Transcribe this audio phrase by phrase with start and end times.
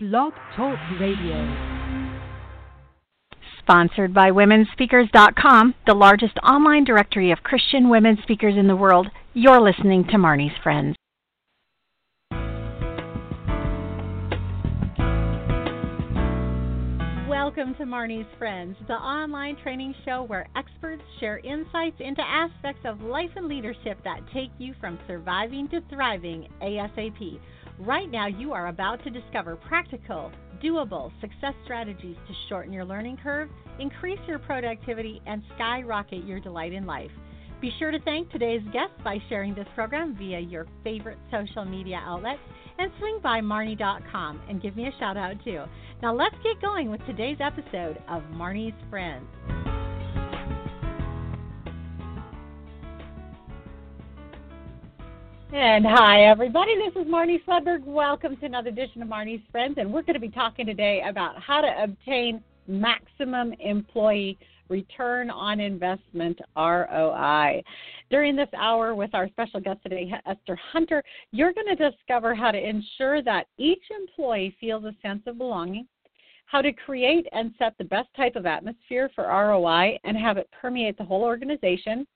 [0.00, 1.34] Blog Talk Radio.
[3.58, 9.08] Sponsored by WomenSpeakers.com, the largest online directory of Christian women speakers in the world.
[9.34, 10.94] You're listening to Marnie's Friends.
[17.28, 23.00] Welcome to Marnie's Friends, the online training show where experts share insights into aspects of
[23.00, 27.40] life and leadership that take you from surviving to thriving ASAP.
[27.80, 30.32] Right now, you are about to discover practical,
[30.62, 33.48] doable success strategies to shorten your learning curve,
[33.78, 37.10] increase your productivity, and skyrocket your delight in life.
[37.60, 42.00] Be sure to thank today's guests by sharing this program via your favorite social media
[42.04, 42.38] outlet
[42.78, 45.62] and swing by Marnie.com and give me a shout out too.
[46.02, 49.77] Now, let's get going with today's episode of Marnie's Friends.
[55.50, 56.74] And hi, everybody.
[56.76, 57.82] This is Marnie Swedberg.
[57.84, 59.76] Welcome to another edition of Marnie's Friends.
[59.78, 64.36] And we're going to be talking today about how to obtain maximum employee
[64.68, 67.62] return on investment ROI.
[68.10, 72.50] During this hour with our special guest today, Esther Hunter, you're going to discover how
[72.50, 75.88] to ensure that each employee feels a sense of belonging,
[76.44, 80.50] how to create and set the best type of atmosphere for ROI and have it
[80.60, 82.06] permeate the whole organization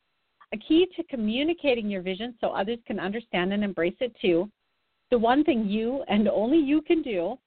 [0.53, 4.50] a key to communicating your vision so others can understand and embrace it too,
[5.11, 7.39] the one thing you and only you can do,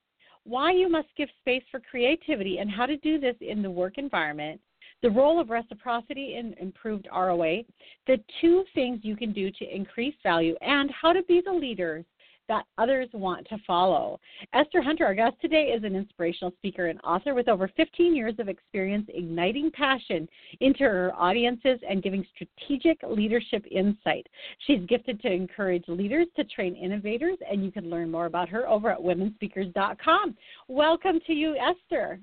[0.43, 3.97] why you must give space for creativity and how to do this in the work
[3.97, 4.61] environment,
[5.01, 7.65] the role of reciprocity in improved ROI.
[8.07, 12.05] the two things you can do to increase value, and how to be the leaders
[12.47, 14.19] that others want to follow.
[14.53, 18.35] Esther Hunter, our guest today, is an inspirational speaker and author with over 15 years
[18.39, 20.27] of experience igniting passion
[20.59, 24.27] into her audiences and giving strategic leadership insight.
[24.67, 28.67] She's gifted to encourage leaders to train innovators, and you can learn more about her
[28.67, 30.35] over at womenspeakers.com.
[30.67, 32.19] Welcome to you, Esther.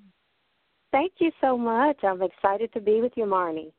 [0.92, 1.96] Thank you so much.
[2.02, 3.72] I'm excited to be with you, Marnie.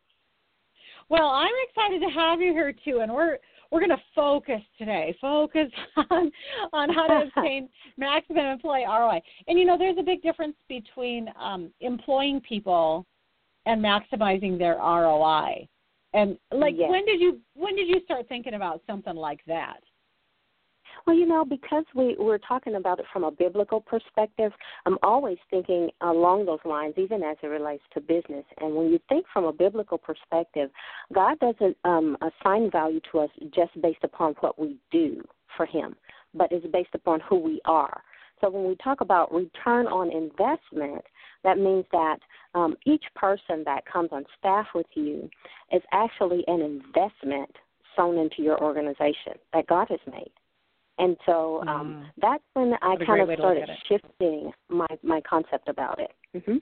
[1.09, 3.37] Well, I'm excited to have you here too, and we're
[3.73, 5.69] we're going to focus today, focus
[6.11, 6.31] on
[6.71, 7.67] on how to obtain
[7.97, 9.19] maximum employee ROI.
[9.47, 13.07] And you know, there's a big difference between um, employing people
[13.65, 15.67] and maximizing their ROI.
[16.13, 16.91] And like, yes.
[16.91, 19.79] when did you when did you start thinking about something like that?
[21.05, 24.51] Well, you know, because we we're talking about it from a biblical perspective,
[24.85, 28.45] I'm always thinking along those lines, even as it relates to business.
[28.59, 30.69] And when you think from a biblical perspective,
[31.13, 35.23] God doesn't um, assign value to us just based upon what we do
[35.57, 35.95] for Him,
[36.33, 38.01] but it's based upon who we are.
[38.41, 41.03] So when we talk about return on investment,
[41.43, 42.17] that means that
[42.55, 45.29] um, each person that comes on staff with you
[45.71, 47.49] is actually an investment
[47.95, 50.31] sown into your organization that God has made.
[50.99, 52.11] And so um, Mm.
[52.21, 56.11] that's when I kind of way to look started shifting my my concept about it.
[56.45, 56.57] hmm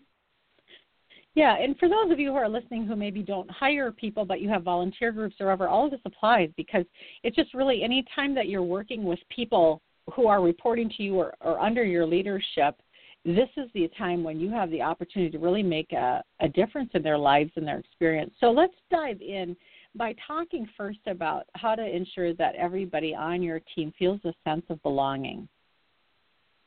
[1.36, 4.42] Yeah, and for those of you who are listening who maybe don't hire people, but
[4.42, 6.86] you have volunteer groups or whatever, all of this applies because
[7.24, 9.82] it's just really any time that you're working with people
[10.14, 12.82] who are reporting to you or, or under your leadership,
[13.24, 16.90] this is the time when you have the opportunity to really make a, a difference
[16.96, 18.34] in their lives and their experience.
[18.40, 19.56] So let's dive in
[19.96, 24.66] by talking first about how to ensure that everybody on your team feels a sense
[24.70, 25.48] of belonging.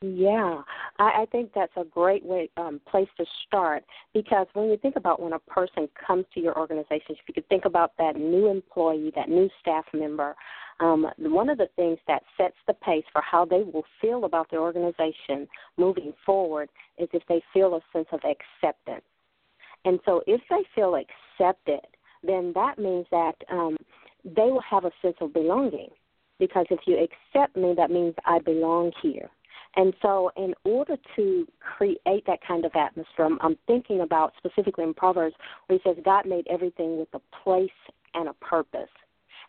[0.01, 0.61] Yeah,
[0.99, 4.97] I, I think that's a great way um, place to start because when you think
[4.97, 8.47] about when a person comes to your organization, if you could think about that new
[8.47, 10.35] employee, that new staff member,
[10.79, 14.49] um, one of the things that sets the pace for how they will feel about
[14.51, 15.47] the organization
[15.77, 19.05] moving forward is if they feel a sense of acceptance.
[19.85, 21.85] And so, if they feel accepted,
[22.27, 23.77] then that means that um,
[24.23, 25.89] they will have a sense of belonging.
[26.37, 29.29] Because if you accept me, that means I belong here.
[29.77, 34.85] And so, in order to create that kind of atmosphere, I'm, I'm thinking about specifically
[34.85, 35.35] in Proverbs
[35.67, 37.69] where he says, God made everything with a place
[38.13, 38.89] and a purpose.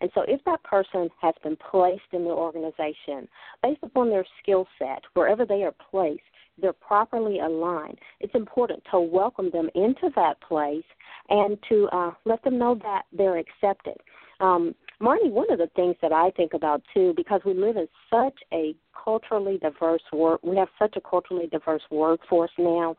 [0.01, 3.29] And so, if that person has been placed in the organization
[3.63, 6.23] based upon their skill set, wherever they are placed,
[6.61, 7.99] they're properly aligned.
[8.21, 10.85] It's important to welcome them into that place
[11.29, 13.97] and to uh, let them know that they're accepted.
[14.41, 17.89] Um, Marnie, one of the things that I think about too, because we live in
[18.11, 18.75] such a
[19.05, 22.97] culturally diverse work, we have such a culturally diverse workforce now.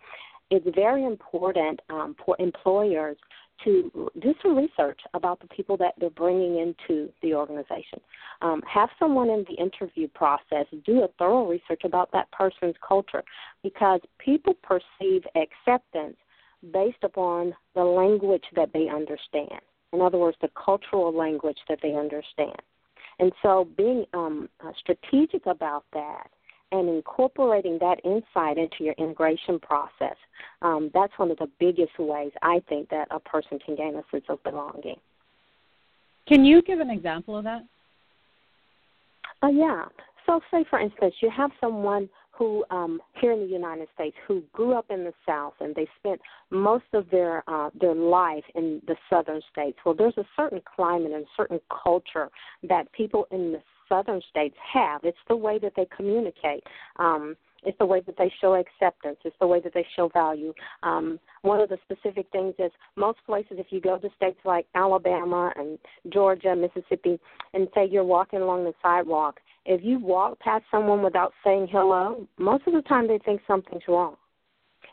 [0.50, 3.18] It's very important um, for employers
[3.64, 8.00] to do some research about the people that they're bringing into the organization.
[8.42, 13.24] Um, have someone in the interview process do a thorough research about that person's culture
[13.64, 16.18] because people perceive acceptance
[16.72, 19.62] based upon the language that they understand.
[19.94, 22.62] In other words, the cultural language that they understand.
[23.20, 26.30] And so being um, uh, strategic about that
[26.72, 30.16] and incorporating that insight into your integration process.
[30.62, 34.04] Um, that's one of the biggest ways I think that a person can gain a
[34.12, 34.98] sense of belonging.
[36.28, 37.64] Can you give an example of that?
[39.42, 39.86] Uh, yeah.
[40.26, 44.44] So, say for instance, you have someone who um, here in the United States who
[44.54, 46.22] grew up in the South and they spent
[46.52, 49.78] most of their uh, their life in the Southern states.
[49.86, 52.30] Well, there's a certain climate and a certain culture
[52.68, 55.02] that people in the Southern states have.
[55.04, 56.64] It's the way that they communicate.
[56.98, 59.18] Um, it's the way that they show acceptance.
[59.26, 60.54] It's the way that they show value.
[60.84, 64.68] Um, one of the specific things is most places, if you go to states like
[64.76, 65.80] Alabama and
[66.14, 67.20] Georgia, Mississippi,
[67.54, 72.28] and say you're walking along the sidewalk, if you walk past someone without saying hello,
[72.38, 74.16] most of the time they think something's wrong.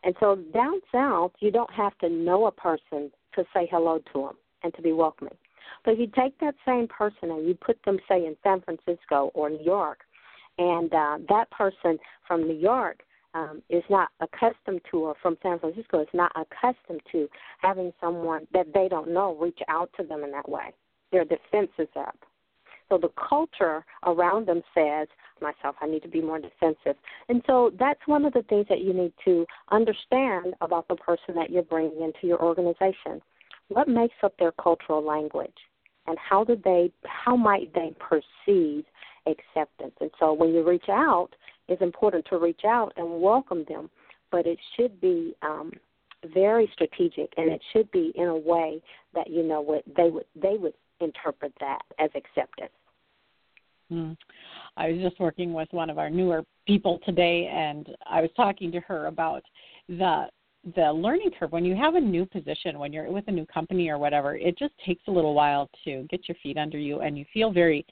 [0.02, 4.20] And so down south, you don't have to know a person to say hello to
[4.20, 5.36] them and to be welcoming.
[5.84, 9.30] But if you take that same person and you put them, say, in San Francisco
[9.34, 10.00] or New York,
[10.58, 13.00] and uh, that person from New York
[13.34, 17.28] um, is not accustomed to, or from San Francisco is not accustomed to
[17.58, 20.72] having someone that they don't know reach out to them in that way.
[21.10, 22.16] Their defense is up.
[22.88, 25.08] So the culture around them says,
[25.40, 26.96] myself, I need to be more defensive.
[27.28, 31.34] And so that's one of the things that you need to understand about the person
[31.34, 33.20] that you're bringing into your organization.
[33.68, 35.56] What makes up their cultural language?
[36.06, 38.84] And how do they, how might they perceive
[39.26, 39.94] acceptance?
[40.00, 41.30] And so when you reach out,
[41.68, 43.88] it's important to reach out and welcome them,
[44.30, 45.72] but it should be um,
[46.32, 48.80] very strategic and it should be in a way
[49.14, 52.72] that you know what they would they would interpret that as acceptance.
[53.92, 54.16] Mm.
[54.76, 58.72] I was just working with one of our newer people today, and I was talking
[58.72, 59.42] to her about
[59.88, 60.26] the
[60.76, 63.88] the learning curve when you have a new position when you're with a new company
[63.88, 67.18] or whatever it just takes a little while to get your feet under you and
[67.18, 67.84] you feel very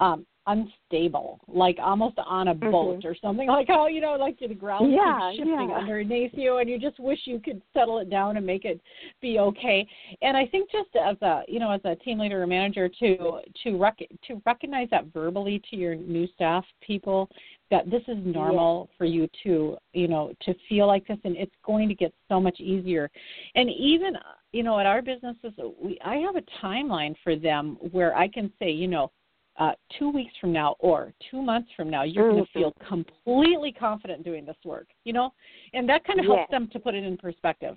[0.00, 3.08] um unstable, like almost on a boat mm-hmm.
[3.08, 3.48] or something.
[3.48, 5.76] Like oh, you know, like the ground yeah, keeps shifting yeah.
[5.76, 8.80] underneath you, and you just wish you could settle it down and make it
[9.20, 9.86] be okay.
[10.20, 13.40] And I think just as a you know as a team leader or manager to
[13.62, 17.28] to rec- to recognize that verbally to your new staff people
[17.70, 21.54] that this is normal for you to you know to feel like this, and it's
[21.64, 23.10] going to get so much easier.
[23.54, 24.14] And even
[24.52, 28.52] you know at our businesses, we I have a timeline for them where I can
[28.58, 29.10] say you know
[29.58, 32.36] uh, two weeks from now or two months from now, you're mm-hmm.
[32.36, 35.30] going to feel completely confident doing this work, you know?
[35.74, 36.50] And that kind of helps yes.
[36.50, 37.76] them to put it in perspective.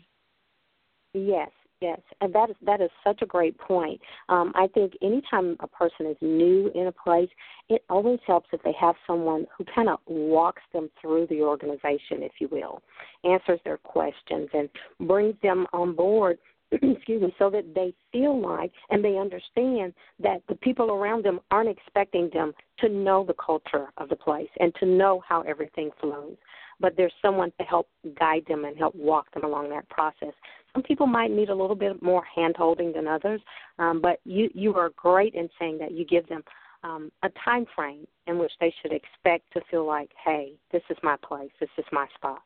[1.14, 1.50] Yes,
[1.82, 2.00] yes.
[2.22, 4.02] And that is that is such a great point.
[4.28, 7.30] Um, I think anytime a person is new in a place,
[7.70, 12.22] it always helps if they have someone who kind of walks them through the organization,
[12.22, 12.82] if you will,
[13.24, 14.70] answers their questions and
[15.08, 16.38] brings them on board
[16.72, 21.40] excuse me, so that they feel like and they understand that the people around them
[21.52, 25.90] aren't expecting them to know the culture of the place and to know how everything
[26.02, 26.36] flows.
[26.80, 27.88] But there's someone to help
[28.20, 30.34] guide them and help walk them along that process.
[30.74, 33.40] Some people might need a little bit more hand holding than others,
[33.80, 36.44] um, but you you are great in saying that you give them
[36.84, 40.98] um, a time frame in which they should expect to feel like, hey, this is
[41.02, 42.42] my place, this is my spot.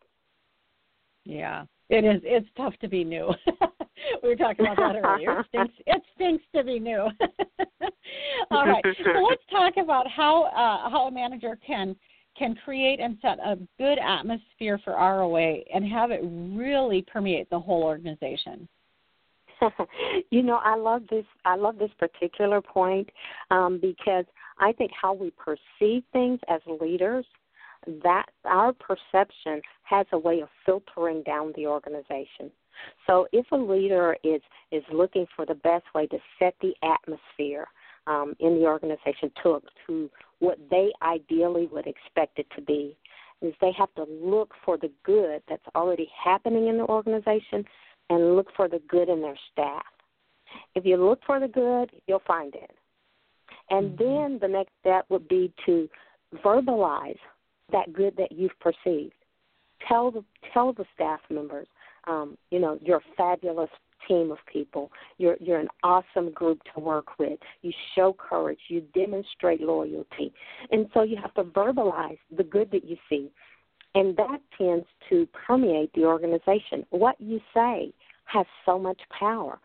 [1.25, 2.21] Yeah, it is.
[2.23, 3.33] It's tough to be new.
[4.23, 5.39] we were talking about that earlier.
[5.39, 5.73] It stinks.
[5.85, 7.07] It stinks to be new.
[8.51, 8.83] All right.
[8.83, 11.95] So let's talk about how uh, how a manager can
[12.37, 17.59] can create and set a good atmosphere for ROI and have it really permeate the
[17.59, 18.67] whole organization.
[20.31, 21.25] you know, I love this.
[21.43, 23.09] I love this particular point
[23.51, 24.25] um, because
[24.57, 27.25] I think how we perceive things as leaders
[28.03, 32.51] that our perception has a way of filtering down the organization.
[33.07, 37.67] So if a leader is is looking for the best way to set the atmosphere
[38.07, 40.09] um, in the organization to to
[40.39, 42.95] what they ideally would expect it to be,
[43.41, 47.63] is they have to look for the good that's already happening in the organization
[48.09, 49.85] and look for the good in their staff.
[50.75, 52.71] If you look for the good, you'll find it.
[53.69, 54.03] And mm-hmm.
[54.03, 55.87] then the next step would be to
[56.43, 57.19] verbalize
[57.71, 59.13] that good that you've perceived.
[59.87, 60.23] Tell the
[60.53, 61.67] tell the staff members,
[62.09, 63.69] um, you know, you're a fabulous
[64.07, 64.91] team of people.
[65.17, 67.39] You're you're an awesome group to work with.
[67.61, 68.59] You show courage.
[68.67, 70.33] You demonstrate loyalty,
[70.71, 73.29] and so you have to verbalize the good that you see,
[73.95, 76.85] and that tends to permeate the organization.
[76.89, 77.93] What you say
[78.25, 79.59] has so much power.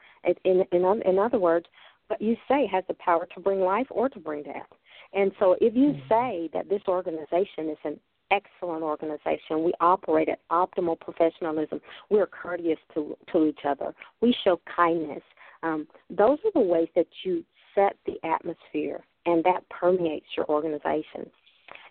[0.44, 1.66] In in in other words,
[2.08, 4.68] what you say has the power to bring life or to bring death.
[5.12, 6.08] And so if you mm-hmm.
[6.08, 12.78] say that this organization is an excellent organization, we operate at optimal professionalism, we're courteous
[12.94, 15.22] to, to each other, we show kindness,
[15.64, 17.42] um, those are the ways that you
[17.74, 21.28] set the atmosphere and that permeates your organization.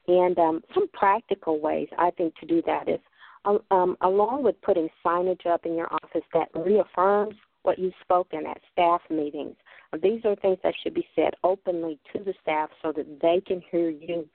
[0.08, 3.00] And um, some practical ways I think to do that is,
[3.46, 8.46] um, um, along with putting signage up in your office that reaffirms what you've spoken
[8.46, 9.56] at staff meetings.
[10.02, 13.62] These are things that should be said openly to the staff so that they can
[13.72, 14.28] hear you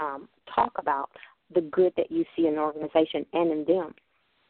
[0.00, 1.10] um, talk about
[1.54, 3.94] the good that you see in the organization and in them.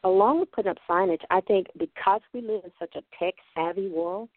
[0.03, 3.87] Along with putting up signage, I think because we live in such a tech savvy
[3.87, 4.29] world,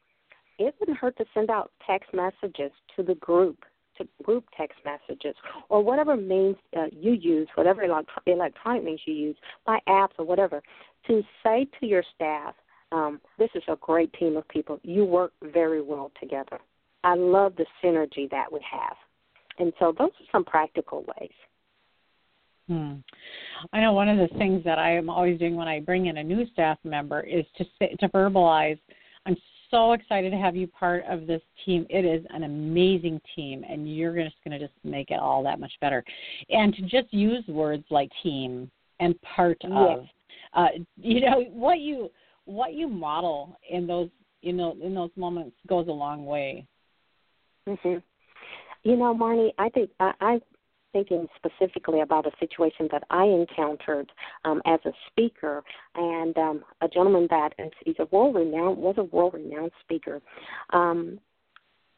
[0.58, 3.64] it wouldn't hurt to send out text messages to the group,
[3.98, 5.34] to group text messages,
[5.68, 10.62] or whatever means uh, you use, whatever electronic means you use, by apps or whatever,
[11.06, 12.54] to say to your staff,
[12.92, 14.78] um, this is a great team of people.
[14.82, 16.58] You work very well together.
[17.02, 18.96] I love the synergy that we have.
[19.58, 21.32] And so those are some practical ways.
[22.68, 22.94] Hmm.
[23.72, 26.18] I know one of the things that I am always doing when I bring in
[26.18, 28.78] a new staff member is to say, to verbalize,
[29.26, 29.36] I'm
[29.70, 31.86] so excited to have you part of this team.
[31.90, 35.60] It is an amazing team, and you're just going to just make it all that
[35.60, 36.02] much better.
[36.48, 39.70] And to just use words like team and part yes.
[39.72, 40.06] of,
[40.54, 42.10] uh, you know, what you
[42.46, 44.10] what you model in those
[44.42, 46.66] you know in those moments goes a long way.
[47.66, 48.02] Mhm.
[48.82, 50.40] You know, Marnie, I think I, I
[50.94, 54.10] thinking specifically about a situation that I encountered
[54.46, 55.62] um, as a speaker,
[55.96, 60.22] and um, a gentleman that is he's a world renowned was a world renowned speaker,
[60.72, 61.18] um,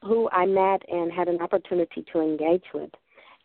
[0.03, 2.91] who I met and had an opportunity to engage with.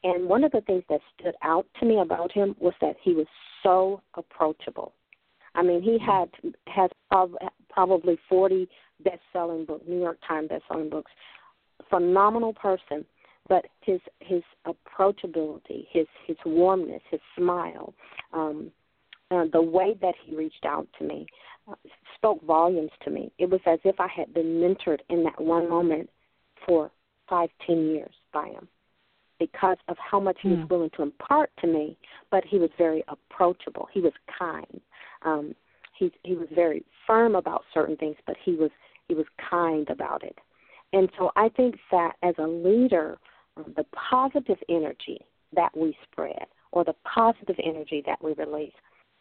[0.04, 3.14] And one of the things that stood out to me about him was that he
[3.14, 3.28] was
[3.62, 4.94] so approachable.
[5.54, 6.30] I mean, he had
[6.68, 6.90] has
[7.70, 8.70] probably 40
[9.04, 11.12] best-selling books, New York Times best-selling books.
[11.90, 13.06] Phenomenal person,
[13.52, 17.94] but his his approachability, his his warmness, his smile,
[18.32, 18.72] um,
[19.30, 21.28] uh, the way that he reached out to me
[21.70, 21.76] uh,
[22.16, 23.30] spoke volumes to me.
[23.40, 26.10] It was as if I had been mentored in that one moment
[26.66, 26.92] for
[27.30, 28.70] five, ten years by him
[29.38, 30.70] because of how much he was mm.
[30.70, 31.98] willing to impart to me.
[32.30, 33.90] But he was very approachable.
[33.92, 34.80] He was kind.
[35.24, 35.56] Um,
[36.00, 38.72] he he was very firm about certain things, but he was
[39.10, 40.38] he was kind about it.
[40.94, 43.18] And so I think that as a leader,
[43.58, 45.20] the positive energy
[45.54, 48.74] that we spread or the positive energy that we release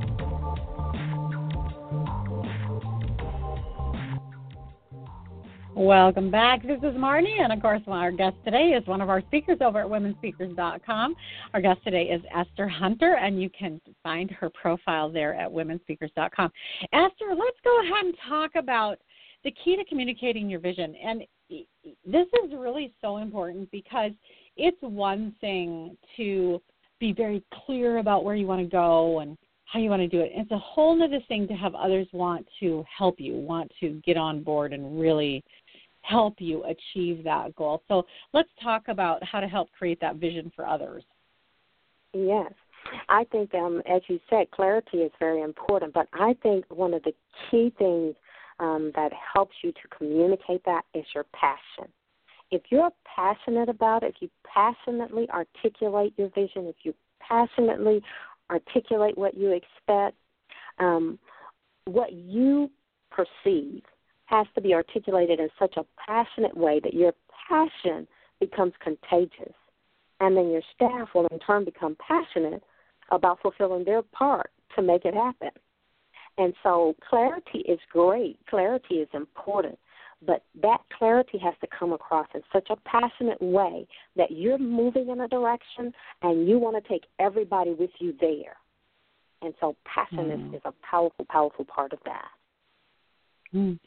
[5.74, 6.62] Welcome back.
[6.62, 9.80] This is Marnie, and of course, our guest today is one of our speakers over
[9.80, 11.14] at womenspeakers.com.
[11.54, 16.52] Our guest today is Esther Hunter, and you can find her profile there at womenspeakers.com.
[16.92, 18.98] Esther, let's go ahead and talk about
[19.44, 20.94] the key to communicating your vision.
[20.94, 24.12] And this is really so important because
[24.58, 26.60] it's one thing to
[27.00, 29.38] be very clear about where you want to go and
[29.72, 30.30] how you want to do it.
[30.34, 34.18] It's a whole other thing to have others want to help you, want to get
[34.18, 35.42] on board and really
[36.02, 37.82] help you achieve that goal.
[37.88, 41.04] So let's talk about how to help create that vision for others.
[42.12, 42.52] Yes.
[43.08, 47.02] I think, um, as you said, clarity is very important, but I think one of
[47.04, 47.12] the
[47.50, 48.14] key things
[48.58, 51.90] um, that helps you to communicate that is your passion.
[52.50, 58.02] If you're passionate about it, if you passionately articulate your vision, if you passionately
[58.50, 60.16] articulate what you expect,
[60.78, 61.18] um,
[61.84, 62.70] what you
[63.10, 63.82] perceive
[64.32, 67.12] has to be articulated in such a passionate way that your
[67.48, 68.08] passion
[68.40, 69.54] becomes contagious.
[70.20, 72.62] and then your staff will in turn become passionate
[73.10, 75.50] about fulfilling their part to make it happen.
[76.38, 79.76] And so clarity is great, clarity is important,
[80.24, 85.08] but that clarity has to come across in such a passionate way that you're moving
[85.08, 88.56] in a direction and you want to take everybody with you there.
[89.42, 90.48] And so passion mm.
[90.48, 92.28] is, is a powerful, powerful part of that.
[93.54, 93.78] Mm.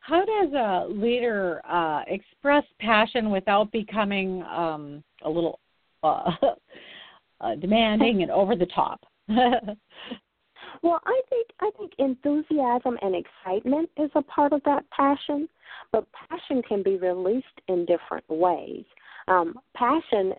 [0.00, 5.60] How does a leader uh, express passion without becoming um, a little
[6.02, 6.30] uh,
[7.40, 9.00] uh, demanding and over the top?
[9.28, 15.48] well, I think I think enthusiasm and excitement is a part of that passion,
[15.92, 18.84] but passion can be released in different ways.
[19.28, 20.32] Um, passion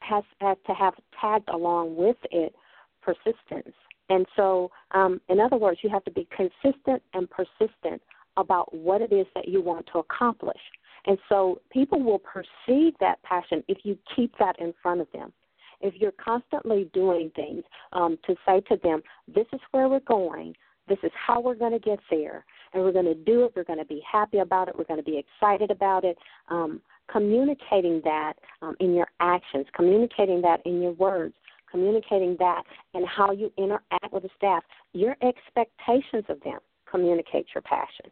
[0.00, 2.54] has has to have tagged along with it
[3.02, 3.74] persistence.
[4.10, 8.00] And so, um, in other words, you have to be consistent and persistent
[8.38, 10.60] about what it is that you want to accomplish.
[11.06, 15.32] And so people will perceive that passion if you keep that in front of them.
[15.80, 19.00] If you're constantly doing things um, to say to them,
[19.32, 20.54] this is where we're going,
[20.88, 23.64] this is how we're going to get there, and we're going to do it, we're
[23.64, 26.18] going to be happy about it, we're going to be excited about it.
[26.48, 26.80] Um,
[27.10, 31.34] communicating that um, in your actions, communicating that in your words,
[31.70, 32.62] communicating that
[32.94, 36.58] and how you interact with the staff, your expectations of them
[36.90, 38.10] communicate your passion.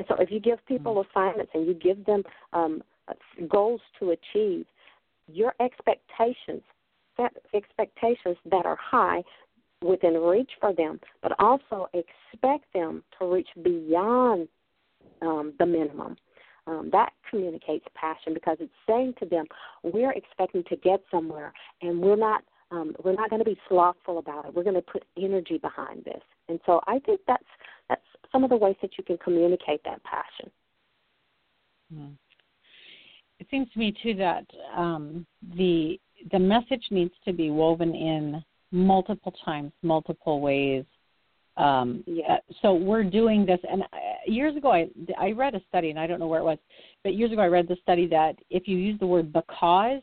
[0.00, 1.10] And so if you give people mm-hmm.
[1.10, 2.22] assignments and you give them
[2.54, 2.82] um,
[3.50, 4.64] goals to achieve,
[5.28, 6.62] your expectations,
[7.18, 9.22] set expectations that are high
[9.84, 14.48] within reach for them, but also expect them to reach beyond
[15.20, 16.16] um, the minimum.
[16.66, 19.44] Um, that communicates passion because it's saying to them,
[19.82, 21.52] we're expecting to get somewhere,
[21.82, 24.54] and we're not um, we're not going to be slothful about it.
[24.54, 26.22] We're going to put energy behind this.
[26.48, 27.44] And so I think that's
[27.88, 30.50] that's some of the ways that you can communicate that passion.
[31.92, 32.12] Mm.
[33.40, 34.46] It seems to me too that
[34.76, 35.98] um, the
[36.30, 40.84] the message needs to be woven in multiple times, multiple ways.
[41.56, 42.34] Um, yeah.
[42.34, 43.86] Uh, so we're doing this, and uh,
[44.26, 46.58] years ago I I read a study, and I don't know where it was,
[47.02, 50.02] but years ago I read the study that if you use the word because,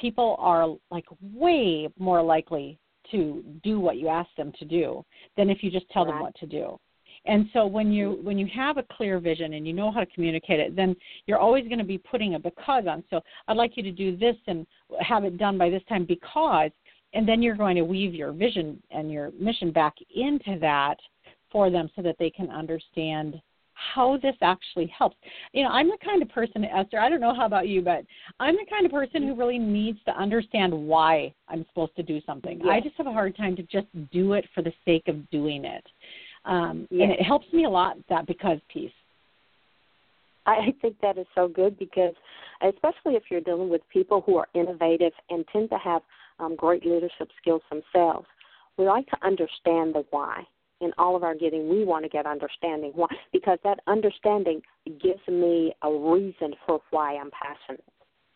[0.00, 2.78] people are like way more likely
[3.10, 5.04] to do what you ask them to do
[5.36, 6.12] than if you just tell right.
[6.12, 6.78] them what to do.
[7.24, 8.26] And so when you mm-hmm.
[8.26, 11.38] when you have a clear vision and you know how to communicate it, then you're
[11.38, 13.04] always going to be putting a because on.
[13.10, 14.66] So I'd like you to do this and
[15.00, 16.70] have it done by this time because
[17.14, 20.96] and then you're going to weave your vision and your mission back into that
[21.50, 23.40] for them so that they can understand
[23.94, 25.16] how this actually helps.
[25.52, 28.04] You know, I'm the kind of person, Esther, I don't know how about you, but
[28.40, 32.20] I'm the kind of person who really needs to understand why I'm supposed to do
[32.26, 32.58] something.
[32.58, 32.68] Yes.
[32.70, 35.64] I just have a hard time to just do it for the sake of doing
[35.64, 35.84] it.
[36.44, 37.02] Um, yes.
[37.02, 38.90] And it helps me a lot, that because piece.
[40.44, 42.14] I think that is so good because,
[42.62, 46.02] especially if you're dealing with people who are innovative and tend to have
[46.40, 48.26] um, great leadership skills themselves,
[48.76, 50.42] we like to understand the why
[50.82, 52.92] in all of our getting, we want to get understanding.
[52.94, 53.08] Why?
[53.32, 54.60] Because that understanding
[55.00, 57.84] gives me a reason for why I'm passionate.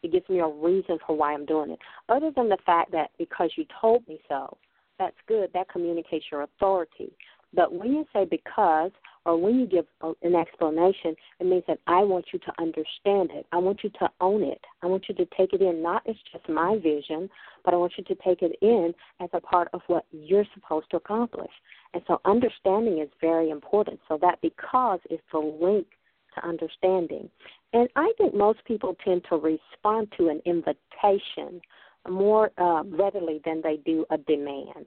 [0.02, 1.78] It gives me a reason for why I'm doing it.
[2.08, 4.56] Other than the fact that because you told me so,
[4.98, 5.50] that's good.
[5.52, 7.12] That communicates your authority.
[7.52, 8.92] But when you say because,
[9.26, 9.86] or when you give
[10.22, 13.44] an explanation, it means that I want you to understand it.
[13.50, 14.60] I want you to own it.
[14.82, 17.28] I want you to take it in not as just my vision,
[17.64, 20.88] but I want you to take it in as a part of what you're supposed
[20.92, 21.50] to accomplish.
[21.92, 23.98] And so understanding is very important.
[24.06, 25.88] So that because is the link
[26.36, 27.28] to understanding.
[27.72, 31.60] And I think most people tend to respond to an invitation
[32.08, 34.86] more uh, readily than they do a demand.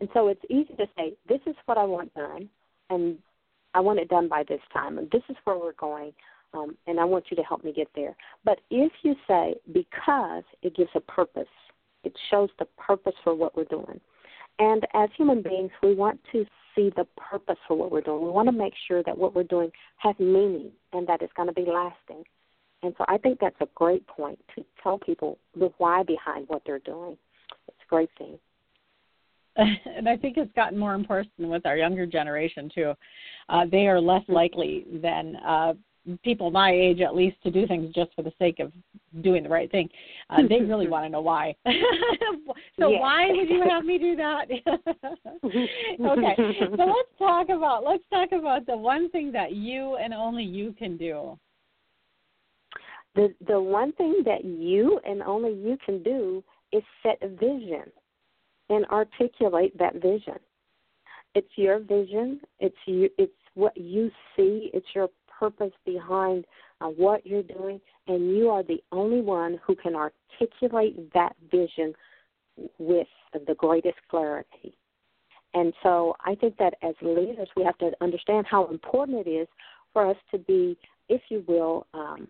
[0.00, 2.48] And so it's easy to say, this is what I want done,
[2.90, 3.18] and
[3.74, 6.12] I want it done by this time, and this is where we're going,
[6.54, 8.16] um, and I want you to help me get there.
[8.44, 11.44] But if you say, because it gives a purpose,
[12.04, 14.00] it shows the purpose for what we're doing.
[14.58, 18.22] And as human beings, we want to see the purpose for what we're doing.
[18.22, 21.48] We want to make sure that what we're doing has meaning and that it's going
[21.48, 22.24] to be lasting.
[22.82, 26.62] And so I think that's a great point to tell people the why behind what
[26.64, 27.16] they're doing.
[27.68, 28.38] It's a great thing.
[29.96, 32.92] and I think it's gotten more important with our younger generation too.
[33.48, 35.72] Uh, they are less likely than uh,
[36.22, 38.72] people my age, at least, to do things just for the sake of
[39.22, 39.88] doing the right thing.
[40.30, 41.54] Uh, they really want to know why.
[42.78, 43.00] so yes.
[43.00, 44.44] why would you have me do that?
[45.44, 46.36] okay,
[46.76, 50.74] so let's talk about let's talk about the one thing that you and only you
[50.78, 51.38] can do.
[53.14, 57.84] The the one thing that you and only you can do is set a vision
[58.68, 60.38] and articulate that vision.
[61.34, 62.40] It's your vision.
[62.60, 63.10] It's you.
[63.18, 64.70] It's what you see.
[64.72, 66.46] It's your purpose behind
[66.80, 67.80] uh, what you're doing.
[68.08, 71.92] and you are the only one who can articulate that vision
[72.78, 73.08] with
[73.46, 74.76] the greatest clarity.
[75.54, 79.48] And so I think that as leaders, we have to understand how important it is
[79.92, 80.76] for us to be,
[81.08, 82.28] if you will, um,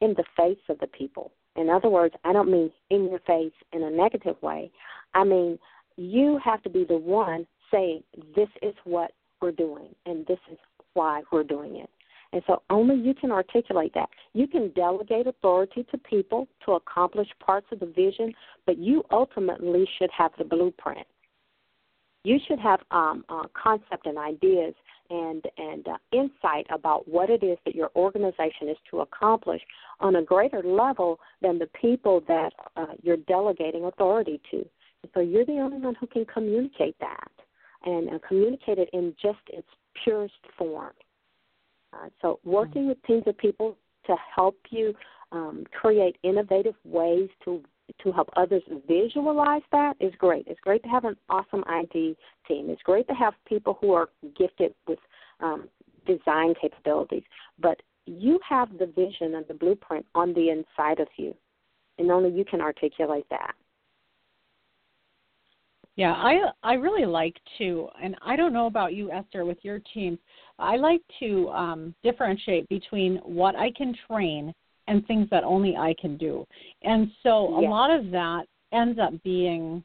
[0.00, 1.32] in the face of the people.
[1.56, 4.70] In other words, I don't mean in your face in a negative way.
[5.14, 5.58] I mean,
[5.96, 8.02] you have to be the one saying,
[8.36, 10.58] this is what we're doing, and this is
[10.94, 11.90] why we're doing it.
[12.32, 14.08] And so only you can articulate that.
[14.34, 18.32] You can delegate authority to people to accomplish parts of the vision,
[18.66, 21.06] but you ultimately should have the blueprint.
[22.22, 24.74] You should have um, uh, concept and ideas
[25.10, 29.60] and and uh, insight about what it is that your organization is to accomplish
[30.00, 34.58] on a greater level than the people that uh, you're delegating authority to.
[35.02, 37.30] And so you're the only one who can communicate that
[37.84, 39.68] and uh, communicate it in just its
[40.04, 40.92] purest form.
[41.92, 44.94] Uh, so, working with teams of people to help you
[45.32, 47.62] um, create innovative ways to
[48.02, 50.46] to help others visualize that is great.
[50.46, 52.70] It's great to have an awesome ID team.
[52.70, 54.98] It's great to have people who are gifted with
[55.40, 55.68] um,
[56.06, 57.22] design capabilities.
[57.58, 61.34] But you have the vision and the blueprint on the inside of you,
[61.98, 63.54] and only you can articulate that.
[65.96, 69.80] Yeah, I I really like to, and I don't know about you, Esther, with your
[69.92, 70.18] team.
[70.58, 74.54] I like to um, differentiate between what I can train
[74.90, 76.44] and things that only I can do.
[76.82, 79.84] And so a lot of that ends up being,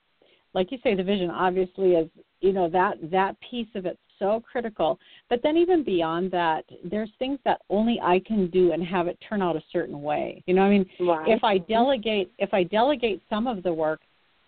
[0.53, 2.09] like you say, the vision obviously is
[2.41, 4.99] you know that that piece of it's so critical.
[5.29, 9.17] But then even beyond that, there's things that only I can do and have it
[9.27, 10.43] turn out a certain way.
[10.47, 11.27] You know, I mean, right.
[11.27, 11.71] if I mm-hmm.
[11.71, 14.01] delegate if I delegate some of the work,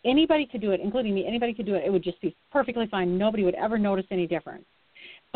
[0.05, 1.25] anybody could do it, including me.
[1.27, 1.83] Anybody could do it.
[1.85, 3.15] It would just be perfectly fine.
[3.17, 4.65] Nobody would ever notice any difference.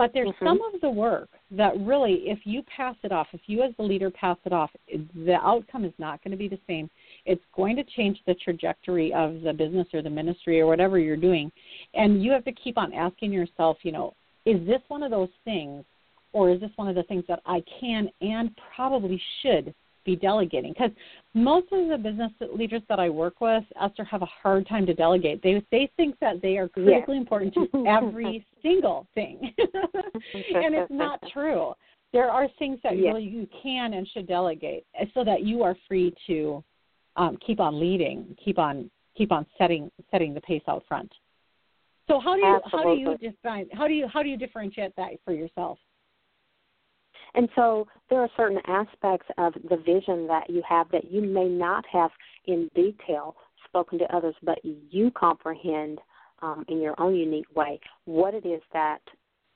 [0.01, 0.47] But there's mm-hmm.
[0.47, 3.83] some of the work that really, if you pass it off, if you as the
[3.83, 6.89] leader pass it off, the outcome is not going to be the same.
[7.27, 11.15] It's going to change the trajectory of the business or the ministry or whatever you're
[11.15, 11.51] doing.
[11.93, 14.15] And you have to keep on asking yourself, you know,
[14.47, 15.85] is this one of those things
[16.33, 19.71] or is this one of the things that I can and probably should
[20.05, 20.91] be delegating because
[21.33, 24.93] most of the business leaders that I work with, Esther, have a hard time to
[24.93, 25.41] delegate.
[25.43, 27.21] They they think that they are critically yes.
[27.21, 31.73] important to every single thing, and it's not true.
[32.13, 33.05] There are things that yes.
[33.05, 36.63] really you can and should delegate, eh, so that you are free to
[37.15, 41.11] um, keep on leading, keep on keep on setting setting the pace out front.
[42.07, 43.03] So how do you Absolutely.
[43.03, 45.77] how do you define how do you how do you differentiate that for yourself?
[47.33, 51.47] And so there are certain aspects of the vision that you have that you may
[51.47, 52.11] not have
[52.45, 55.99] in detail spoken to others, but you comprehend
[56.41, 58.99] um, in your own unique way what it is that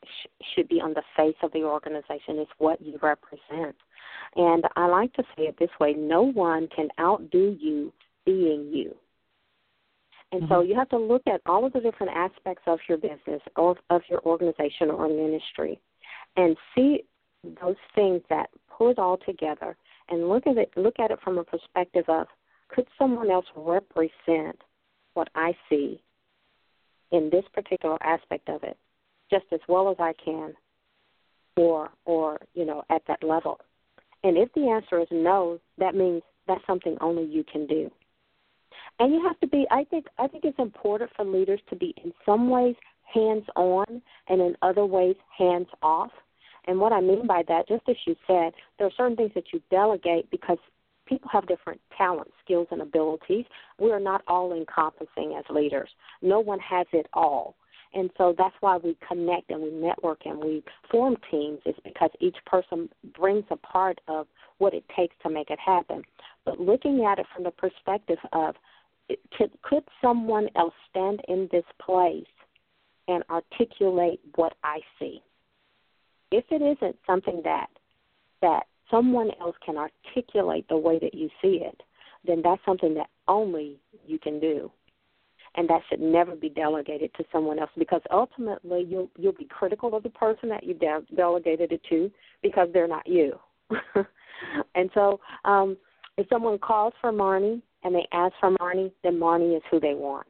[0.04, 3.76] sh- should be on the face of the organization is what you represent.
[4.36, 7.92] And I like to say it this way no one can outdo you
[8.26, 8.96] being you.
[10.32, 10.54] And mm-hmm.
[10.54, 13.78] so you have to look at all of the different aspects of your business, of,
[13.90, 15.80] of your organization or ministry,
[16.36, 17.04] and see
[17.62, 19.76] those things that pull it all together
[20.10, 22.28] and look at it look at it from a perspective of
[22.70, 24.62] could someone else represent
[25.14, 26.02] what I see
[27.12, 28.78] in this particular aspect of it
[29.30, 30.54] just as well as I can
[31.58, 33.60] or or you know at that level.
[34.24, 37.92] And if the answer is no, that means that's something only you can do.
[39.00, 41.94] And you have to be I think I think it's important for leaders to be
[42.04, 42.76] in some ways
[43.14, 46.12] hands on and in other ways hands off
[46.68, 49.54] and what I mean by that, just as you said, there are certain things that
[49.54, 50.58] you delegate because
[51.06, 53.46] people have different talents, skills, and abilities.
[53.80, 55.90] We are not all encompassing as leaders.
[56.22, 57.56] No one has it all.
[57.94, 62.10] And so that's why we connect and we network and we form teams, is because
[62.20, 66.02] each person brings a part of what it takes to make it happen.
[66.44, 68.56] But looking at it from the perspective of
[69.38, 72.26] could, could someone else stand in this place
[73.08, 75.22] and articulate what I see?
[76.36, 77.70] If it isn't something that
[78.42, 81.82] that someone else can articulate the way that you see it,
[82.28, 84.70] then that's something that only you can do.
[85.56, 89.96] And that should never be delegated to someone else because ultimately you'll you'll be critical
[89.96, 92.12] of the person that you de- delegated it to
[92.44, 93.40] because they're not you.
[94.76, 95.78] and so, um,
[96.18, 99.94] if someone calls for Marnie and they ask for Marnie, then Marnie is who they
[99.94, 100.28] want.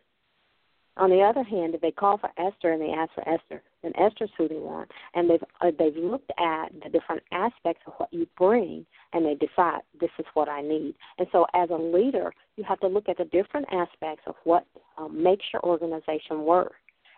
[0.97, 3.63] On the other hand, if they call for Esther and they ask for Esther,
[3.97, 8.11] Esther's who they want, and they've uh, they've looked at the different aspects of what
[8.11, 10.95] you bring, and they decide this is what I need.
[11.17, 14.65] And so, as a leader, you have to look at the different aspects of what
[14.97, 16.75] um, makes your organization work,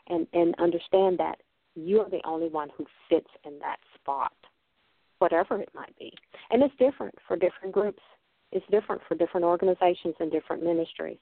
[0.08, 1.40] and and understand that
[1.76, 4.34] you are the only one who fits in that spot,
[5.20, 6.12] whatever it might be.
[6.50, 8.02] And it's different for different groups.
[8.52, 11.18] It's different for different organizations and different ministries.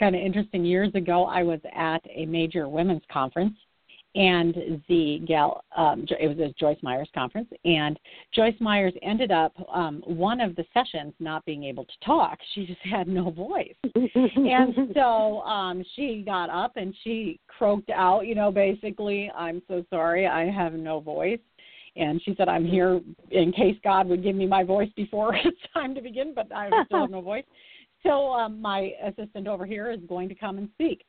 [0.00, 0.64] Kind of interesting.
[0.64, 3.54] Years ago, I was at a major women's conference,
[4.14, 8.00] and the gal um, it was a Joyce Myers conference, and
[8.34, 12.38] Joyce Myers ended up um, one of the sessions not being able to talk.
[12.54, 18.26] She just had no voice, and so um, she got up and she croaked out,
[18.26, 21.40] you know, basically, "I'm so sorry, I have no voice."
[21.96, 25.60] And she said, "I'm here in case God would give me my voice before it's
[25.74, 27.44] time to begin, but I still have no voice."
[28.02, 31.04] So um, my assistant over here is going to come and speak.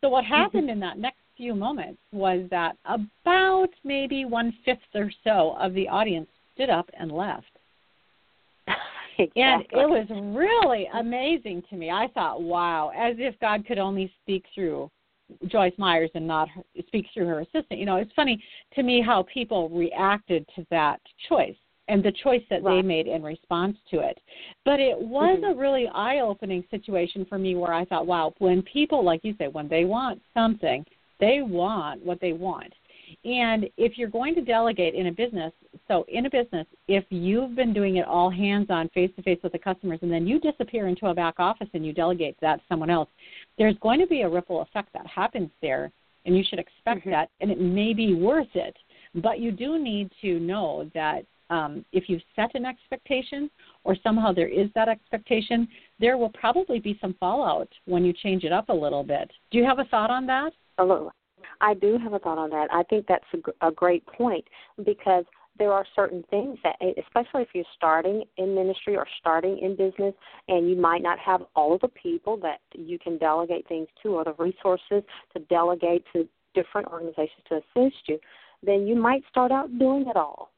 [0.00, 5.10] So what happened in that next few moments was that about maybe one fifth or
[5.24, 7.46] so of the audience stood up and left.
[9.18, 9.32] Exactly.
[9.36, 11.90] And it was really amazing to me.
[11.90, 14.90] I thought, wow, as if God could only speak through
[15.46, 17.78] Joyce Myers and not her, speak through her assistant.
[17.78, 18.42] You know, it's funny
[18.74, 21.56] to me how people reacted to that choice
[21.88, 22.76] and the choice that right.
[22.76, 24.18] they made in response to it.
[24.64, 25.58] But it was mm-hmm.
[25.58, 29.34] a really eye opening situation for me where I thought, wow, when people, like you
[29.38, 30.84] say, when they want something,
[31.20, 32.72] they want what they want.
[33.24, 35.52] And if you're going to delegate in a business,
[35.88, 39.38] so in a business, if you've been doing it all hands on, face to face
[39.42, 42.56] with the customers, and then you disappear into a back office and you delegate that
[42.56, 43.08] to someone else,
[43.58, 45.92] there's going to be a ripple effect that happens there,
[46.24, 47.10] and you should expect mm-hmm.
[47.10, 48.76] that, and it may be worth it.
[49.14, 53.50] But you do need to know that um, if you've set an expectation
[53.84, 55.68] or somehow there is that expectation,
[56.00, 59.30] there will probably be some fallout when you change it up a little bit.
[59.50, 60.52] Do you have a thought on that?
[60.78, 61.10] Hello.
[61.60, 62.68] I do have a thought on that.
[62.72, 63.24] I think that's
[63.60, 64.44] a, a great point
[64.84, 65.24] because
[65.58, 70.14] there are certain things that, especially if you're starting in ministry or starting in business,
[70.48, 74.10] and you might not have all of the people that you can delegate things to
[74.10, 75.02] or the resources
[75.32, 78.18] to delegate to different organizations to assist you,
[78.64, 80.50] then you might start out doing it all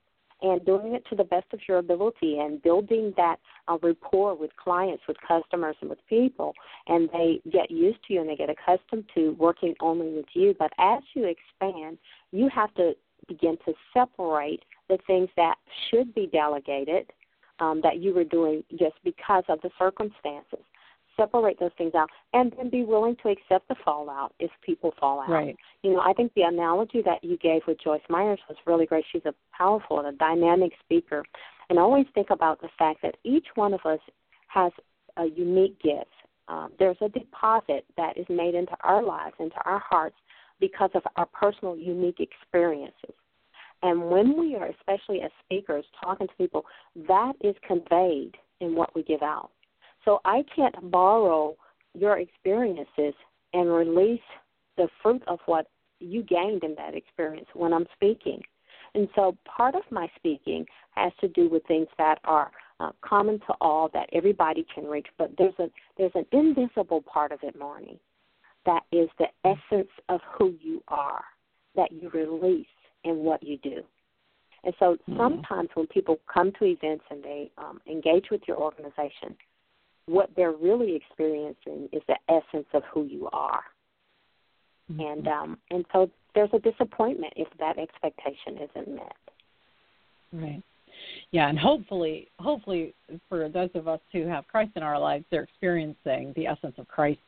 [0.43, 3.37] and doing it to the best of your ability and building that
[3.69, 6.55] uh, rapport with clients, with customers, and with people.
[6.87, 10.55] And they get used to you and they get accustomed to working only with you.
[10.59, 11.99] But as you expand,
[12.33, 12.93] you have to
[13.29, 15.57] begin to separate the things that
[15.91, 17.13] should be delegated
[17.59, 20.65] um, that you were doing just because of the circumstances
[21.17, 25.21] separate those things out and then be willing to accept the fallout if people fall
[25.21, 25.31] out.
[25.31, 25.57] Right.
[25.83, 29.05] You know, I think the analogy that you gave with Joyce Myers was really great.
[29.11, 31.25] She's a powerful and a dynamic speaker.
[31.69, 34.01] And always think about the fact that each one of us
[34.49, 34.73] has
[35.17, 36.07] a unique gift.
[36.49, 40.17] Um, there's a deposit that is made into our lives, into our hearts,
[40.61, 43.15] because of our personal unique experiences.
[43.83, 46.65] And when we are, especially as speakers, talking to people,
[47.09, 49.51] that is conveyed in what we give out.
[50.07, 51.57] So I can't borrow
[51.95, 53.15] your experiences
[53.53, 54.21] and release
[54.77, 55.67] the fruit of what
[56.01, 58.41] you gained in that experience when I'm speaking.
[58.95, 63.41] And so part of my speaking has to do with things that are uh, common
[63.41, 67.59] to all that everybody can reach, but there's a there's an invisible part of it,
[67.59, 67.99] Marnie,
[68.67, 71.25] that is the essence of who you are,
[71.75, 72.67] that you release
[73.05, 73.83] in what you do.
[74.65, 75.17] And so mm-hmm.
[75.17, 79.37] sometimes when people come to events and they um, engage with your organization,
[80.07, 83.63] what they're really experiencing is the essence of who you are.
[84.91, 85.01] Mm-hmm.
[85.01, 89.17] And um, and so there's a disappointment if that expectation isn't met.
[90.33, 90.63] Right.
[91.33, 92.95] Yeah, and hopefully, hopefully,
[93.29, 96.89] for those of us who have Christ in our lives, they're experiencing the essence of
[96.89, 97.21] Christ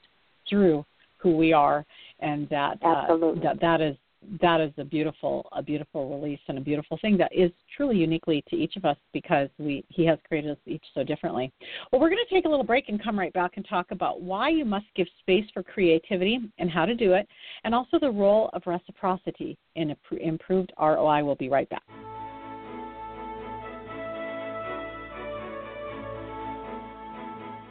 [0.49, 0.85] through
[1.19, 1.85] who we are,
[2.21, 3.07] and that uh,
[3.43, 3.97] that that is
[4.41, 8.43] that is a beautiful a beautiful release and a beautiful thing that is truly uniquely
[8.49, 11.53] to each of us because we he has created us each so differently.
[11.93, 14.21] Well, we're going to take a little break and come right back and talk about
[14.21, 17.29] why you must give space for creativity and how to do it,
[17.65, 21.25] and also the role of reciprocity in improved ROI.
[21.25, 21.83] We'll be right back.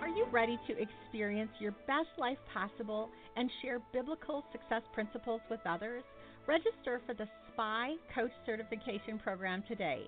[0.02, 5.60] Are you ready to experience your best life possible and share biblical success principles with
[5.66, 6.04] others?
[6.48, 10.04] Register for the SPI Coach Certification Program today.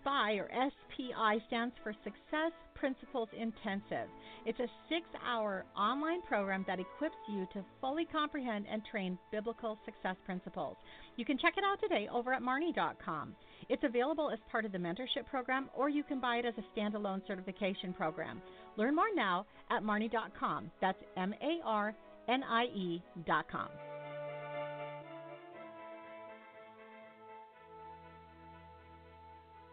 [0.00, 4.08] SPI, or SPI, stands for Success Principles Intensive.
[4.46, 9.78] It's a six hour online program that equips you to fully comprehend and train biblical
[9.84, 10.76] success principles.
[11.16, 13.34] You can check it out today over at Marnie.com.
[13.68, 16.78] It's available as part of the mentorship program, or you can buy it as a
[16.78, 18.40] standalone certification program.
[18.76, 20.70] Learn more now at Marnie.com.
[20.80, 21.94] That's M A R
[22.28, 23.68] N I E.com.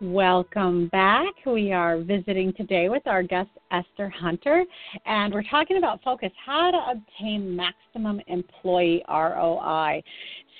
[0.01, 1.31] Welcome back.
[1.45, 4.63] We are visiting today with our guest Esther Hunter,
[5.05, 10.01] and we're talking about focus how to obtain maximum employee ROI.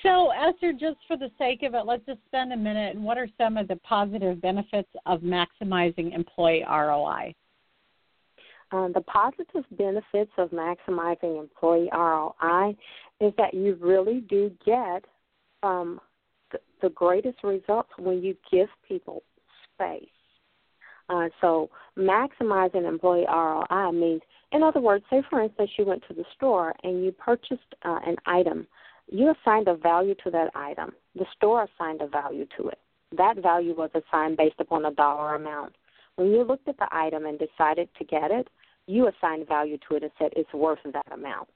[0.04, 2.94] So, Esther, just for the sake of it, let's just spend a minute.
[2.94, 7.34] And what are some of the positive benefits of maximizing employee ROI?
[8.70, 12.76] Um, the positive benefits of maximizing employee ROI
[13.20, 15.04] is that you really do get
[15.64, 16.00] um,
[16.80, 19.24] the greatest results when you give people
[19.74, 20.08] space.
[21.08, 26.14] Uh, so maximizing employee ROI means, in other words, say for instance you went to
[26.14, 28.66] the store and you purchased uh, an item,
[29.10, 30.92] you assigned a value to that item.
[31.14, 32.78] The store assigned a value to it.
[33.16, 35.74] That value was assigned based upon a dollar amount.
[36.16, 38.48] When you looked at the item and decided to get it,
[38.86, 41.48] you assigned value to it and said it's worth that amount.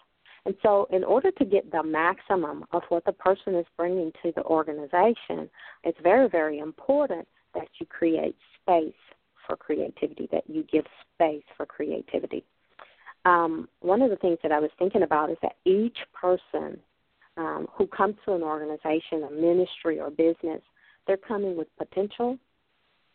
[0.44, 4.32] And so, in order to get the maximum of what the person is bringing to
[4.36, 5.50] the organization,
[5.82, 8.94] it's very, very important that you create space
[9.46, 12.44] for creativity, that you give space for creativity.
[13.24, 16.78] Um, one of the things that I was thinking about is that each person
[17.36, 20.62] um, who comes to an organization, a ministry, or business,
[21.06, 22.38] they're coming with potential,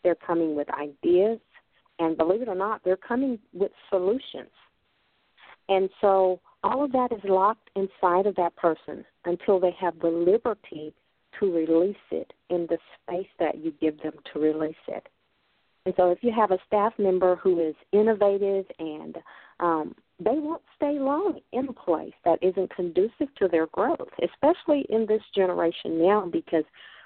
[0.04, 1.40] they're coming with ideas,
[2.00, 4.52] and believe it or not, they're coming with solutions.
[5.70, 10.08] And so all of that is locked inside of that person until they have the
[10.08, 10.94] liberty
[11.42, 15.08] to release it in the space that you give them to release it.
[15.86, 19.18] And so if you have a staff member who is innovative and
[19.60, 24.86] um, they won't stay long in a place that isn't conducive to their growth, especially
[24.90, 26.66] in this generation now because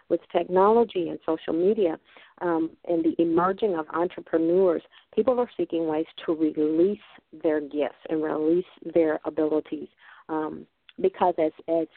[0.09, 1.97] with technology and social media
[2.41, 4.81] um, and the emerging of entrepreneurs,
[5.15, 6.99] people are seeking ways to release
[7.43, 9.87] their gifts and release their abilities.
[10.27, 10.67] Um,
[11.01, 11.87] because as as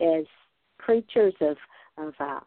[0.00, 0.24] as
[0.78, 1.56] creatures of
[1.98, 2.40] of uh,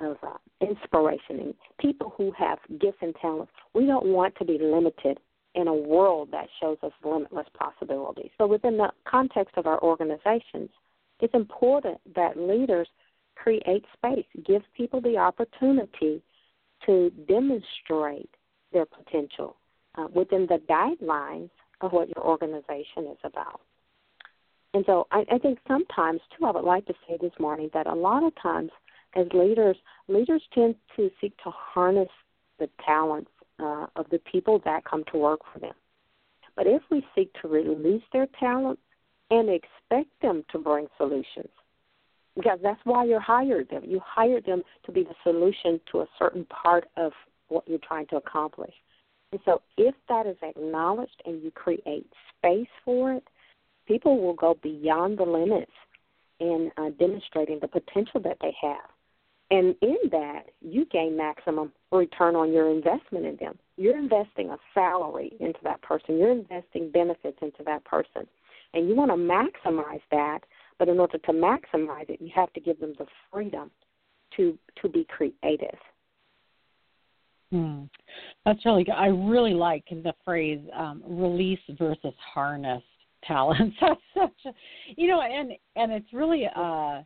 [0.00, 4.58] of uh, inspiration and people who have gifts and talents, we don't want to be
[4.60, 5.18] limited
[5.54, 8.30] in a world that shows us limitless possibilities.
[8.36, 10.68] So within the context of our organizations,
[11.20, 12.88] it's important that leaders
[13.36, 16.22] create space, give people the opportunity
[16.84, 18.30] to demonstrate
[18.72, 19.56] their potential
[19.96, 23.60] uh, within the guidelines of what your organization is about.
[24.76, 27.86] And so I, I think sometimes, too, I would like to say this morning that
[27.86, 28.70] a lot of times
[29.14, 32.10] as leaders, leaders tend to seek to harness
[32.58, 35.72] the talents uh, of the people that come to work for them.
[36.56, 38.82] But if we seek to release their talents
[39.30, 41.48] and expect them to bring solutions,
[42.34, 43.82] because that's why you hired them.
[43.82, 47.12] You hired them to be the solution to a certain part of
[47.48, 48.74] what you're trying to accomplish.
[49.32, 53.24] And so, if that is acknowledged and you create space for it,
[53.86, 55.72] people will go beyond the limits
[56.40, 58.90] in uh, demonstrating the potential that they have.
[59.50, 63.56] And in that, you gain maximum return on your investment in them.
[63.76, 68.26] You're investing a salary into that person, you're investing benefits into that person.
[68.74, 70.40] And you want to maximize that
[70.78, 73.70] but in order to maximize it, you have to give them the freedom
[74.36, 75.78] to to be creative.
[77.50, 77.84] Hmm.
[78.44, 78.92] That's really good.
[78.92, 82.82] I really like the phrase um, "release versus harness
[83.26, 84.52] talents." That's such a,
[84.96, 87.02] you know, and and it's really uh,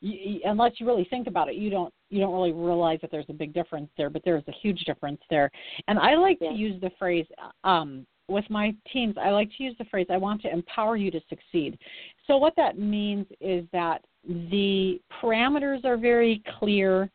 [0.00, 3.26] you, unless you really think about it, you don't you don't really realize that there's
[3.28, 5.50] a big difference there, but there's a huge difference there.
[5.88, 6.50] And I like yeah.
[6.50, 7.26] to use the phrase
[7.64, 11.10] um, with my teams, I like to use the phrase, I want to empower you
[11.10, 11.78] to succeed.
[12.26, 17.10] So, what that means is that the parameters are very clear,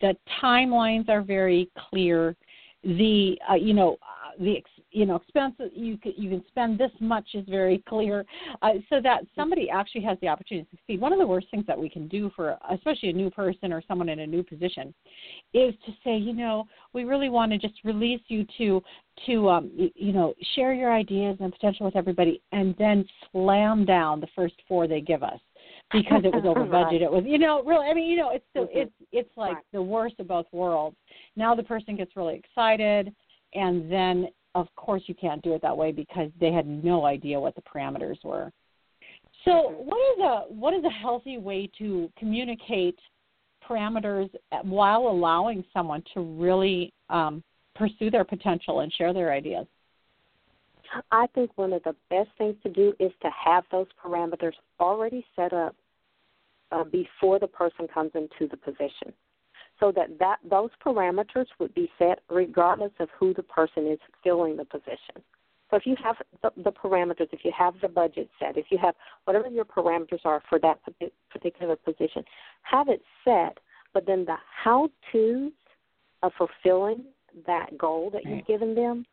[0.00, 2.36] the timelines are very clear,
[2.82, 4.52] the, uh, you know, uh, the
[4.92, 8.24] you know expenses you can, you can spend this much is very clear
[8.62, 11.64] uh, so that somebody actually has the opportunity to succeed one of the worst things
[11.66, 14.94] that we can do for especially a new person or someone in a new position
[15.54, 18.82] is to say you know we really want to just release you to
[19.26, 24.20] to um you, know share your ideas and potential with everybody and then slam down
[24.20, 25.40] the first four they give us
[25.92, 27.02] because it was over budget.
[27.02, 27.86] It was, you know, really.
[27.86, 28.78] I mean, you know, it's so mm-hmm.
[28.78, 30.96] it's it's like the worst of both worlds.
[31.36, 33.12] Now the person gets really excited,
[33.54, 37.40] and then of course you can't do it that way because they had no idea
[37.40, 38.50] what the parameters were.
[39.44, 42.98] So what is a what is a healthy way to communicate
[43.68, 44.30] parameters
[44.62, 47.42] while allowing someone to really um,
[47.74, 49.66] pursue their potential and share their ideas?
[51.10, 55.24] I think one of the best things to do is to have those parameters already
[55.34, 55.74] set up
[56.70, 59.12] uh, before the person comes into the position
[59.80, 64.56] so that, that those parameters would be set regardless of who the person is filling
[64.56, 65.22] the position.
[65.70, 68.78] So if you have the, the parameters, if you have the budget set, if you
[68.78, 68.94] have
[69.24, 70.78] whatever your parameters are for that
[71.30, 72.22] particular position,
[72.62, 73.58] have it set,
[73.94, 75.52] but then the how to's
[76.22, 77.04] of fulfilling
[77.46, 79.04] that goal that you've given them,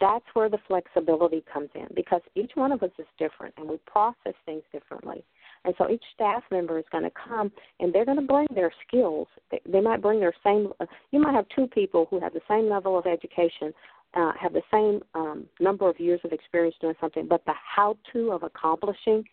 [0.00, 3.78] that's where the flexibility comes in because each one of us is different and we
[3.86, 5.24] process things differently.
[5.64, 8.72] And so each staff member is going to come and they're going to bring their
[8.86, 9.28] skills.
[9.50, 12.40] They, they might bring their same, uh, you might have two people who have the
[12.48, 13.72] same level of education,
[14.14, 17.96] uh, have the same um, number of years of experience doing something, but the how
[18.12, 19.24] to of accomplishing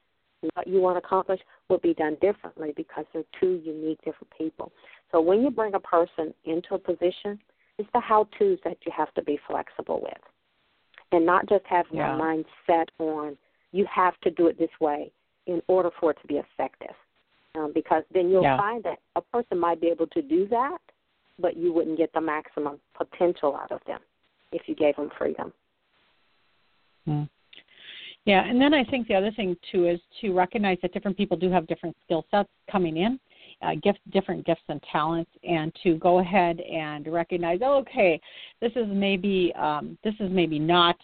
[0.53, 4.71] what you want to accomplish will be done differently because they're two unique, different people.
[5.11, 7.39] So when you bring a person into a position,
[7.77, 10.21] it's the how to's that you have to be flexible with
[11.11, 12.09] and not just have yeah.
[12.09, 13.37] your mind set on
[13.71, 15.11] you have to do it this way
[15.49, 16.95] in order for it to be effective.
[17.55, 18.57] Um, because then you'll yeah.
[18.57, 20.77] find that a person might be able to do that,
[21.39, 23.99] but you wouldn't get the maximum potential out of them
[24.51, 25.51] if you gave them freedom.
[27.07, 27.27] Mm.
[28.25, 31.35] Yeah, and then I think the other thing too is to recognize that different people
[31.35, 33.19] do have different skill sets coming in,
[33.63, 38.21] uh, gift, different gifts and talents, and to go ahead and recognize, oh, okay,
[38.61, 40.97] this is maybe um, this is maybe not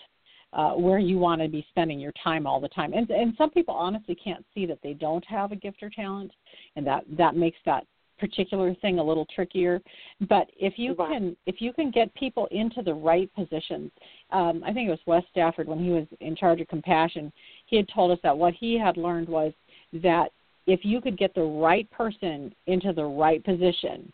[0.55, 2.93] uh, where you want to be spending your time all the time.
[2.93, 6.31] And, and some people honestly can't see that they don't have a gift or talent,
[6.75, 7.85] and that that makes that
[8.17, 9.81] particular thing a little trickier.
[10.29, 13.91] But if you can if you can get people into the right positions,
[14.31, 17.33] um, I think it was Wes Stafford when he was in charge of compassion.
[17.65, 19.51] He had told us that what he had learned was
[20.01, 20.29] that
[20.67, 24.11] if you could get the right person into the right position,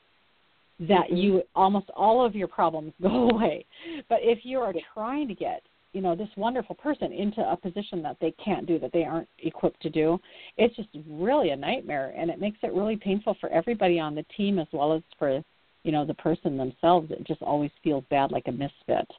[0.80, 1.16] that mm-hmm.
[1.16, 3.64] you almost all of your problems go away.
[4.10, 5.62] But if you are trying to get
[5.94, 9.28] you know this wonderful person into a position that they can't do that they aren't
[9.40, 10.18] equipped to do
[10.58, 14.26] it's just really a nightmare and it makes it really painful for everybody on the
[14.38, 15.44] team as well as for
[15.84, 17.12] you know the person themselves.
[17.12, 19.10] It just always feels bad like a misfit.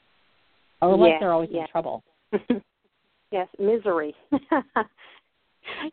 [0.81, 1.67] Or like yes, they're always yes.
[1.67, 2.03] in trouble.
[3.31, 4.15] Yes misery.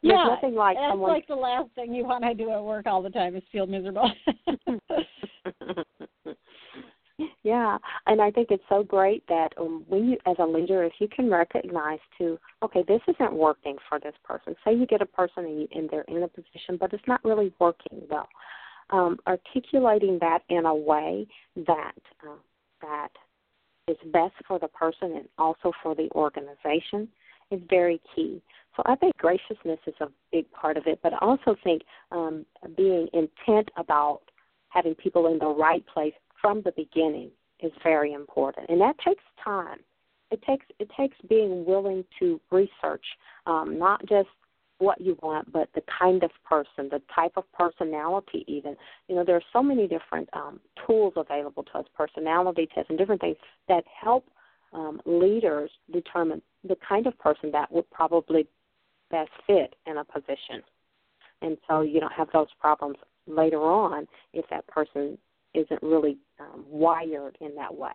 [0.02, 1.12] Yeah nothing like that's someone...
[1.12, 3.68] like the last thing you want to do at work all the time is feel
[3.68, 4.12] miserable
[7.44, 10.94] Yeah, and I think it's so great that um, when you, as a leader, if
[11.00, 14.56] you can recognize to, okay, this isn't working for this person.
[14.64, 17.24] Say you get a person and, you, and they're in a position, but it's not
[17.26, 18.30] really working well.
[18.92, 21.28] Um, articulating that in a way
[21.68, 21.94] that
[22.24, 22.36] uh,
[22.82, 23.10] that
[23.88, 27.08] is best for the person and also for the organization
[27.52, 28.42] is very key.
[28.76, 32.46] So I think graciousness is a big part of it, but I also think um,
[32.78, 34.22] being intent about
[34.70, 39.24] having people in the right place from the beginning is very important, and that takes
[39.44, 39.80] time.
[40.32, 43.06] It takes it takes being willing to research
[43.46, 44.30] um, not just
[44.80, 48.76] what you want, but the kind of person, the type of personality, even.
[49.08, 52.98] You know, there are so many different um, tools available to us, personality tests, and
[52.98, 53.36] different things
[53.68, 54.26] that help
[54.74, 58.48] um, leaders determine the kind of person that would probably
[59.12, 60.64] best fit in a position.
[61.42, 65.18] And so you don't have those problems later on if that person
[65.54, 67.94] isn't really um, wired in that way.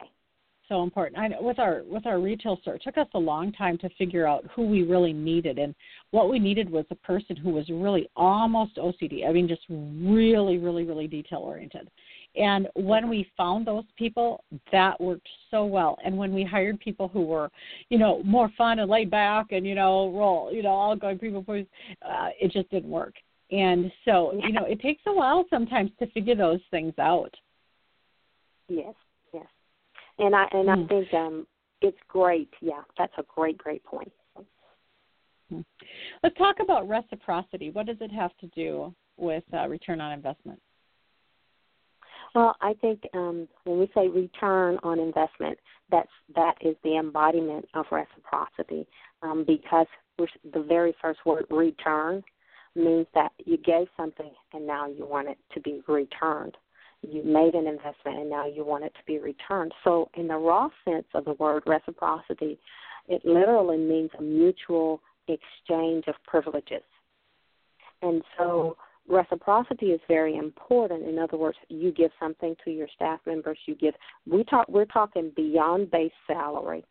[0.69, 1.19] So important.
[1.19, 3.89] I, know with our with our retail store, it took us a long time to
[3.99, 5.75] figure out who we really needed, and
[6.11, 9.29] what we needed was a person who was really almost OCD.
[9.29, 11.91] I mean, just really, really, really detail oriented.
[12.37, 14.43] And when we found those people,
[14.73, 15.99] that worked so well.
[16.03, 17.51] And when we hired people who were,
[17.91, 21.19] you know, more fun and laid back and you know, roll, you know, all going
[21.19, 21.67] people, please,
[22.03, 23.15] uh, it just didn't work.
[23.51, 27.35] And so, you know, it takes a while sometimes to figure those things out.
[28.69, 28.95] Yes,
[29.33, 29.47] yes,
[30.19, 30.85] and I and mm.
[30.85, 31.47] I think um,
[31.81, 32.51] it's great.
[32.61, 34.13] Yeah, that's a great, great point.
[35.51, 35.61] Hmm.
[36.23, 37.71] Let's talk about reciprocity.
[37.71, 40.61] What does it have to do with uh, return on investment?
[42.35, 45.59] Well, I think um, when we say return on investment,
[45.91, 48.87] that's that is the embodiment of reciprocity,
[49.23, 49.87] um, because
[50.19, 52.23] the very first word "return"
[52.75, 56.57] means that you gave something and now you want it to be returned
[57.11, 59.73] you made an investment and now you want it to be returned.
[59.85, 62.59] So, in the raw sense of the word reciprocity,
[63.09, 66.83] it literally means a mutual exchange of privileges.
[68.03, 68.77] And so,
[69.09, 71.07] reciprocity is very important.
[71.07, 73.59] In other words, you give something to your staff members.
[73.67, 73.95] You give.
[74.27, 74.69] We talk.
[74.69, 76.85] We're talking beyond base salary.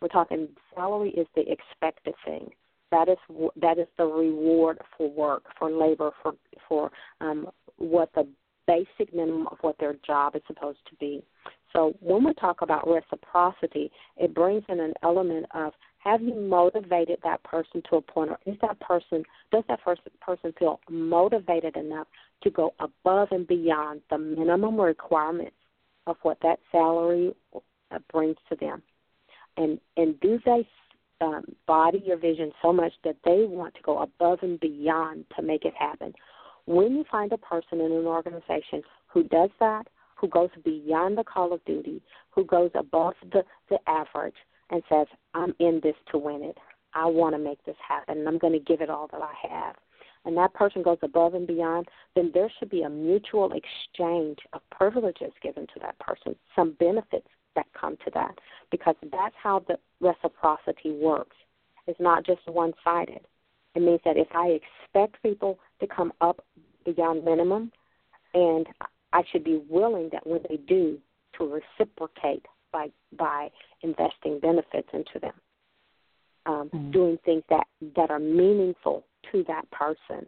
[0.00, 2.50] We're talking salary is the expected thing.
[2.90, 3.18] That is
[3.60, 6.34] that is the reward for work, for labor, for
[6.68, 6.90] for
[7.20, 8.26] um, what the
[8.68, 11.24] basic minimum of what their job is supposed to be.
[11.72, 17.18] So when we talk about reciprocity, it brings in an element of have you motivated
[17.24, 22.06] that person to a point, or is that person does that person feel motivated enough
[22.42, 25.56] to go above and beyond the minimum requirements
[26.06, 28.80] of what that salary uh, brings to them,
[29.56, 30.66] and and do they
[31.20, 35.42] um, body your vision so much that they want to go above and beyond to
[35.42, 36.14] make it happen?
[36.68, 41.24] When you find a person in an organization who does that, who goes beyond the
[41.24, 44.34] call of duty, who goes above the, the average
[44.68, 46.58] and says, I'm in this to win it.
[46.92, 49.32] I want to make this happen and I'm going to give it all that I
[49.48, 49.76] have.
[50.24, 54.60] and that person goes above and beyond, then there should be a mutual exchange of
[54.70, 58.38] privileges given to that person, some benefits that come to that,
[58.70, 61.36] because that's how the reciprocity works.
[61.86, 63.26] It's not just one sided.
[63.74, 66.44] It means that if I expect people to come up
[66.84, 67.70] beyond minimum,
[68.34, 68.66] and
[69.12, 70.98] I should be willing that when they do,
[71.38, 73.50] to reciprocate by by
[73.82, 75.32] investing benefits into them,
[76.46, 76.90] um, mm-hmm.
[76.90, 77.66] doing things that
[77.96, 80.26] that are meaningful to that person,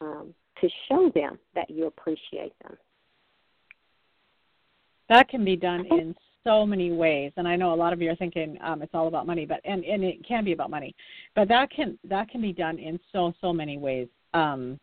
[0.00, 2.76] um, to show them that you appreciate them.
[5.08, 6.14] That can be done in
[6.46, 9.08] so many ways and i know a lot of you are thinking um, it's all
[9.08, 10.94] about money but and and it can be about money
[11.34, 14.08] but that can that can be done in so so many ways.
[14.32, 14.78] Um,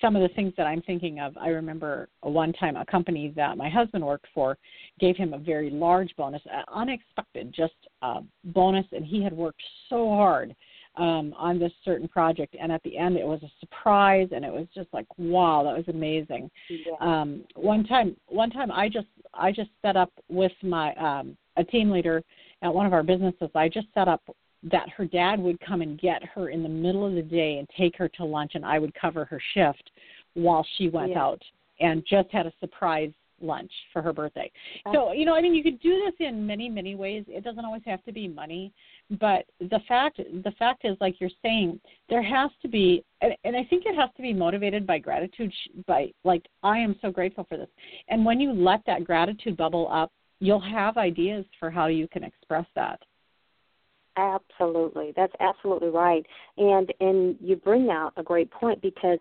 [0.00, 3.56] some of the things that i'm thinking of i remember one time a company that
[3.56, 4.58] my husband worked for
[4.98, 6.42] gave him a very large bonus
[6.74, 7.72] unexpected just
[8.02, 10.54] a bonus and he had worked so hard
[10.96, 14.52] um, on this certain project, and at the end it was a surprise, and it
[14.52, 16.50] was just like, wow, that was amazing.
[16.68, 16.92] Yeah.
[17.00, 21.64] Um, one time, one time I just I just set up with my um, a
[21.64, 22.22] team leader
[22.62, 23.50] at one of our businesses.
[23.54, 24.22] I just set up
[24.62, 27.68] that her dad would come and get her in the middle of the day and
[27.78, 29.90] take her to lunch, and I would cover her shift
[30.34, 31.22] while she went yeah.
[31.22, 31.42] out
[31.80, 33.10] and just had a surprise
[33.40, 34.50] lunch for her birthday.
[34.86, 34.92] Oh.
[34.92, 37.24] So, you know, I mean, you could do this in many, many ways.
[37.28, 38.72] It doesn't always have to be money,
[39.18, 43.56] but the fact the fact is like you're saying there has to be and, and
[43.56, 45.52] I think it has to be motivated by gratitude
[45.86, 47.68] by like I am so grateful for this.
[48.08, 52.24] And when you let that gratitude bubble up, you'll have ideas for how you can
[52.24, 53.00] express that.
[54.16, 55.12] Absolutely.
[55.16, 56.24] That's absolutely right.
[56.56, 59.18] And and you bring out a great point because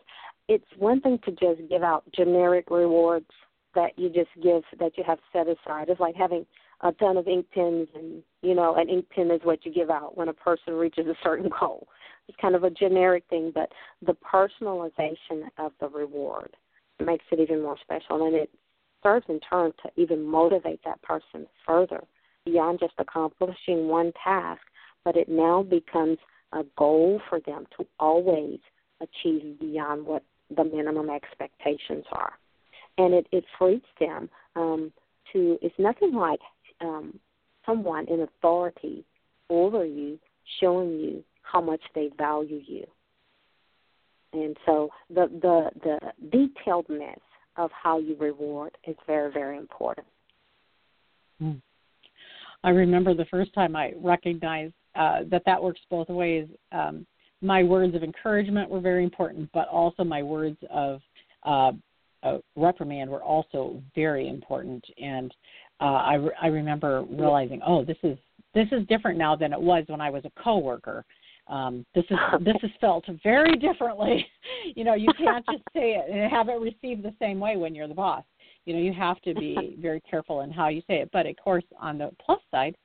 [0.47, 3.29] it's one thing to just give out generic rewards
[3.75, 5.89] that you just give that you have set aside.
[5.89, 6.45] It's like having
[6.81, 9.89] a ton of ink pens and you know an ink pen is what you give
[9.89, 11.87] out when a person reaches a certain goal.
[12.27, 13.69] It's kind of a generic thing, but
[14.05, 16.55] the personalization of the reward
[17.03, 18.49] makes it even more special and it
[19.01, 22.01] serves in turn to even motivate that person further
[22.45, 24.61] beyond just accomplishing one task,
[25.05, 26.17] but it now becomes
[26.53, 28.59] a goal for them to always
[29.01, 30.23] achieve beyond what
[30.55, 32.33] the minimum expectations are
[32.99, 34.91] and it, it frees them um,
[35.33, 35.57] to.
[35.61, 36.41] It's nothing like
[36.81, 37.19] um,
[37.65, 39.05] someone in authority
[39.49, 40.19] over you
[40.61, 42.85] showing you how much they value you.
[44.33, 47.21] And so the the the detailedness
[47.57, 50.05] of how you reward is very very important.
[51.39, 51.53] Hmm.
[52.63, 56.47] I remember the first time I recognized uh, that that works both ways.
[56.73, 57.07] Um,
[57.41, 60.99] my words of encouragement were very important, but also my words of
[61.43, 61.71] uh,
[62.23, 64.83] uh, reprimand were also very important.
[65.01, 65.33] And
[65.79, 68.17] uh, I, re- I remember realizing, oh, this is
[68.55, 71.05] this is different now than it was when I was a coworker.
[71.47, 74.25] Um, this is this is felt very differently.
[74.75, 77.75] you know, you can't just say it and have it received the same way when
[77.75, 78.23] you're the boss.
[78.65, 81.09] You know, you have to be very careful in how you say it.
[81.11, 82.75] But of course, on the plus side,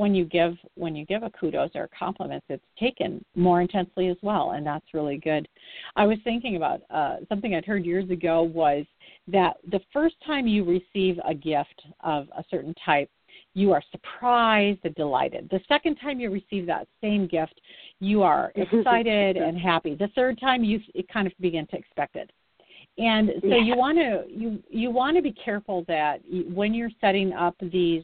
[0.00, 4.08] when you give when you give a kudos or a compliment, it's taken more intensely
[4.08, 5.46] as well, and that's really good.
[5.94, 8.86] I was thinking about uh, something I'd heard years ago was
[9.28, 13.10] that the first time you receive a gift of a certain type,
[13.52, 15.48] you are surprised and delighted.
[15.50, 17.60] The second time you receive that same gift,
[18.00, 19.94] you are excited and happy.
[19.94, 20.80] The third time, you
[21.12, 22.30] kind of begin to expect it
[22.98, 23.56] and so yeah.
[23.58, 26.20] you want to you you want to be careful that
[26.52, 28.02] when you're setting up these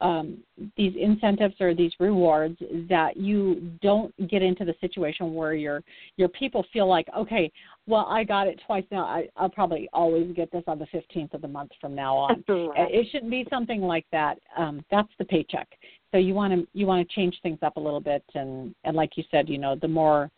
[0.00, 0.38] um,
[0.76, 2.56] these incentives or these rewards
[2.88, 5.82] that you don't get into the situation where your
[6.16, 7.50] your people feel like okay
[7.86, 9.04] well i got it twice now.
[9.04, 12.44] I, i'll probably always get this on the 15th of the month from now on.
[12.90, 14.38] It shouldn't be something like that.
[14.56, 15.68] Um, that's the paycheck.
[16.12, 18.22] So you want to you want to change things up a little bit.
[18.34, 20.30] And and like you said you know the more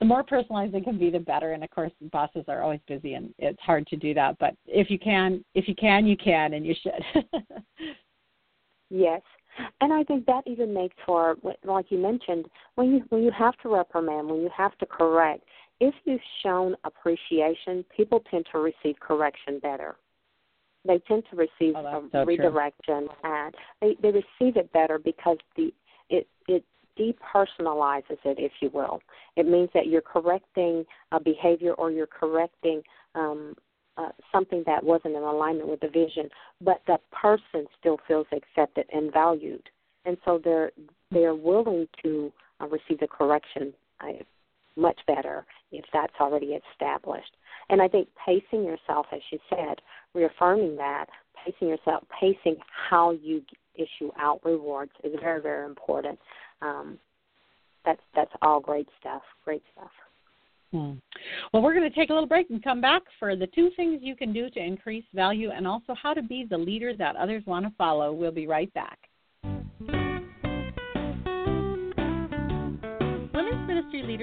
[0.00, 1.52] the more personalized it can be the better.
[1.52, 4.38] And of course bosses are always busy and it's hard to do that.
[4.38, 7.24] But if you can if you can you can and you should
[8.90, 9.22] Yes,
[9.80, 13.56] and I think that even makes for, like you mentioned, when you when you have
[13.58, 15.44] to reprimand, when you have to correct,
[15.80, 19.96] if you've shown appreciation, people tend to receive correction better.
[20.84, 23.08] They tend to receive oh, so redirection, true.
[23.24, 25.72] and they they receive it better because the
[26.08, 26.64] it it
[26.98, 29.00] depersonalizes it, if you will.
[29.36, 32.82] It means that you're correcting a behavior or you're correcting
[33.14, 33.54] um,
[33.98, 36.28] uh, something that wasn't in alignment with the vision,
[36.60, 39.62] but the person still feels accepted and valued,
[40.04, 40.70] and so they're
[41.10, 44.12] they're willing to uh, receive the correction uh,
[44.76, 47.32] much better if that's already established.
[47.70, 49.80] And I think pacing yourself, as you said,
[50.14, 51.06] reaffirming that,
[51.44, 52.56] pacing yourself, pacing
[52.90, 53.42] how you
[53.74, 56.18] issue out rewards is very very important.
[56.62, 56.98] Um,
[57.84, 59.22] that's that's all great stuff.
[59.44, 59.90] Great stuff.
[60.72, 60.94] Hmm.
[61.52, 64.00] Well, we're going to take a little break and come back for the two things
[64.02, 67.42] you can do to increase value and also how to be the leader that others
[67.46, 68.12] want to follow.
[68.12, 68.98] We'll be right back.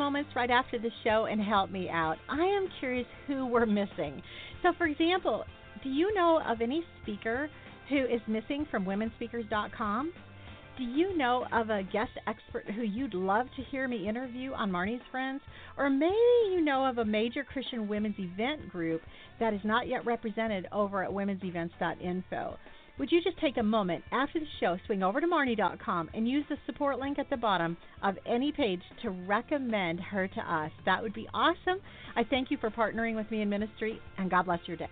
[0.00, 2.16] moments right after the show and help me out.
[2.30, 4.22] I am curious who we're missing.
[4.62, 5.44] So, for example,
[5.84, 7.50] do you know of any speaker
[7.90, 10.12] who is missing from womenspeakers.com?
[10.78, 14.70] Do you know of a guest expert who you'd love to hear me interview on
[14.70, 15.42] Marnie's Friends?
[15.76, 16.14] Or maybe
[16.50, 19.02] you know of a major Christian women's event group
[19.38, 22.56] that is not yet represented over at womensevents.info.
[23.00, 26.44] Would you just take a moment after the show, swing over to Marnie.com, and use
[26.50, 30.70] the support link at the bottom of any page to recommend her to us?
[30.84, 31.80] That would be awesome.
[32.14, 34.90] I thank you for partnering with me in ministry, and God bless your day.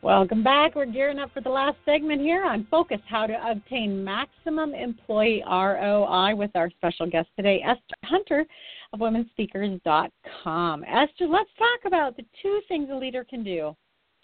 [0.00, 0.76] Welcome back.
[0.76, 5.42] We're gearing up for the last segment here on Focus How to Obtain Maximum Employee
[5.44, 8.46] ROI with our special guest today, Esther Hunter
[8.92, 10.84] of WomenSpeakers.com.
[10.84, 13.74] Esther, let's talk about the two things a leader can do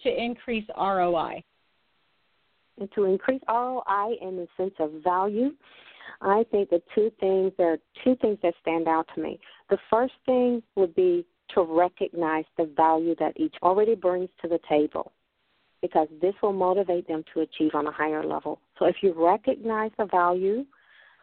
[0.05, 1.43] to increase ROI.
[2.79, 5.51] And to increase ROI in the sense of value,
[6.21, 9.41] I think the two things there are two things that stand out to me.
[9.71, 14.61] The first thing would be to recognize the value that each already brings to the
[14.69, 15.11] table
[15.85, 18.59] because this will motivate them to achieve on a higher level.
[18.79, 20.65] So if you recognize the value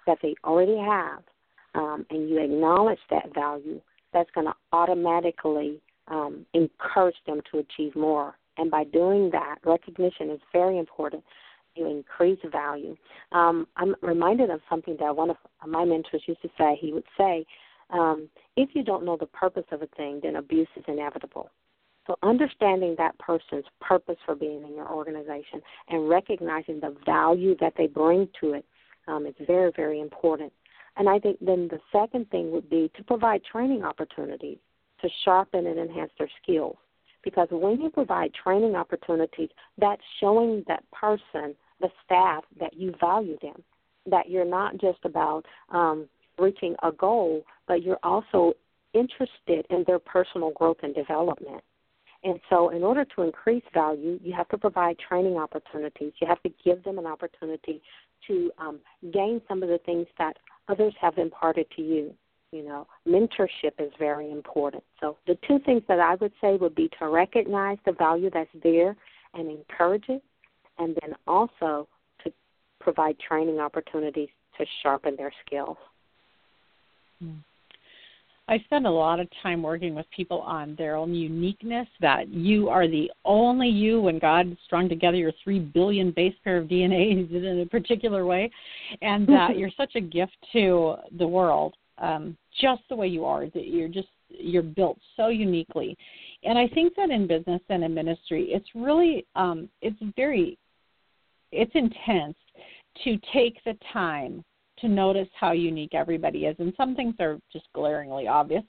[0.06, 1.24] that they already have
[1.74, 3.82] um, and you acknowledge that value,
[4.14, 8.36] that's going to automatically um, encourage them to achieve more.
[8.60, 11.24] And by doing that, recognition is very important.
[11.74, 12.96] You increase value.
[13.32, 16.78] Um, I'm reminded of something that one of my mentors used to say.
[16.80, 17.48] He would say,
[17.90, 21.50] um, if you don't know the purpose of a thing, then abuse is inevitable.
[22.12, 27.72] So, understanding that person's purpose for being in your organization and recognizing the value that
[27.78, 28.66] they bring to it
[29.08, 30.52] um, is very, very important.
[30.98, 34.58] And I think then the second thing would be to provide training opportunities
[35.02, 36.76] to sharpen and enhance their skills.
[37.24, 43.38] Because when you provide training opportunities, that's showing that person, the staff, that you value
[43.42, 43.64] them,
[44.06, 48.52] that you're not just about um, reaching a goal, but you're also
[48.94, 51.64] interested in their personal growth and development.
[52.24, 56.14] And so, in order to increase value, you have to provide training opportunities.
[56.22, 57.82] You have to give them an opportunity
[58.28, 58.80] to um,
[59.12, 62.14] gain some of the things that others have imparted to you.
[62.52, 64.84] You know, mentorship is very important.
[65.00, 68.50] So, the two things that I would say would be to recognize the value that's
[68.62, 68.96] there
[69.34, 70.22] and encourage it,
[70.78, 71.88] and then also
[72.24, 72.32] to
[72.80, 75.78] provide training opportunities to sharpen their skills.
[77.24, 77.44] Mm.
[78.52, 82.68] I spend a lot of time working with people on their own uniqueness, that you
[82.68, 87.34] are the only you when God strung together your three billion base pair of DNAs
[87.34, 88.52] in a particular way,
[89.02, 93.46] and that you're such a gift to the world, um, just the way you are,
[93.46, 95.98] that you're just you're built so uniquely.
[96.44, 100.58] And I think that in business and in ministry, it's really um, it's very
[101.54, 102.36] it's intense
[103.06, 104.44] to take the time
[104.82, 106.56] to notice how unique everybody is.
[106.60, 108.64] And some things are just glaringly obvious,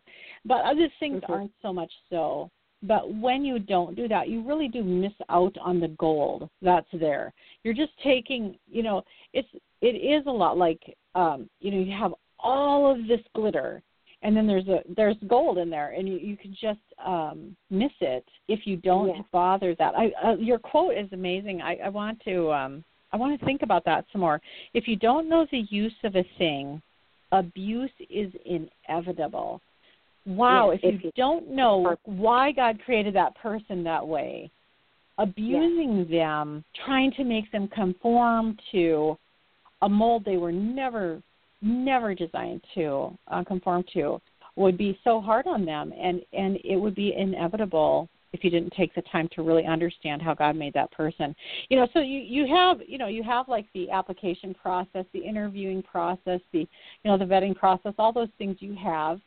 [0.44, 1.32] but other things mm-hmm.
[1.32, 2.50] aren't so much so.
[2.84, 6.88] But when you don't do that, you really do miss out on the gold that's
[6.92, 7.32] there.
[7.62, 9.02] You're just taking, you know,
[9.32, 9.48] it's
[9.80, 10.80] it is a lot like,
[11.14, 13.82] um, you know, you have all of this glitter,
[14.22, 17.92] and then there's a there's gold in there, and you you can just um, miss
[18.00, 19.24] it if you don't yes.
[19.32, 19.94] bother that.
[19.96, 21.62] I uh, your quote is amazing.
[21.62, 24.40] I, I want to um, I want to think about that some more.
[24.74, 26.80] If you don't know the use of a thing,
[27.30, 29.60] abuse is inevitable.
[30.24, 34.50] Wow, if, if, you, you don't know why God created that person that way,
[35.18, 39.18] abusing them, trying to make them conform to
[39.82, 41.20] a mold they were never
[41.60, 44.20] never designed to uh, conform to
[44.56, 48.72] would be so hard on them and and it would be inevitable if you didn't
[48.76, 51.35] take the time to really understand how God made that person.
[51.68, 55.20] You know, so you you have you know you have like the application process, the
[55.20, 56.66] interviewing process, the you
[57.05, 59.20] know the vetting process, all those things you have.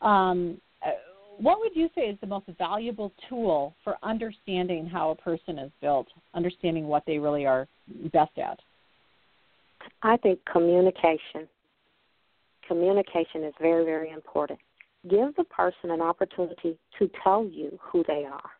[0.00, 0.90] Um, uh,
[1.38, 5.70] what would you say is the most valuable tool for understanding how a person is
[5.80, 7.68] built, understanding what they really are
[8.12, 8.58] best at?
[10.02, 11.48] I think communication.
[12.66, 14.58] Communication is very, very important.
[15.08, 18.50] Give the person an opportunity to tell you who they are.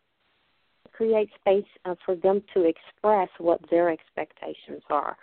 [0.93, 5.16] Create space uh, for them to express what their expectations are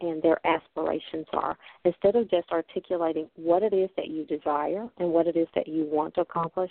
[0.00, 5.08] and their aspirations are instead of just articulating what it is that you desire and
[5.08, 6.70] what it is that you want to accomplish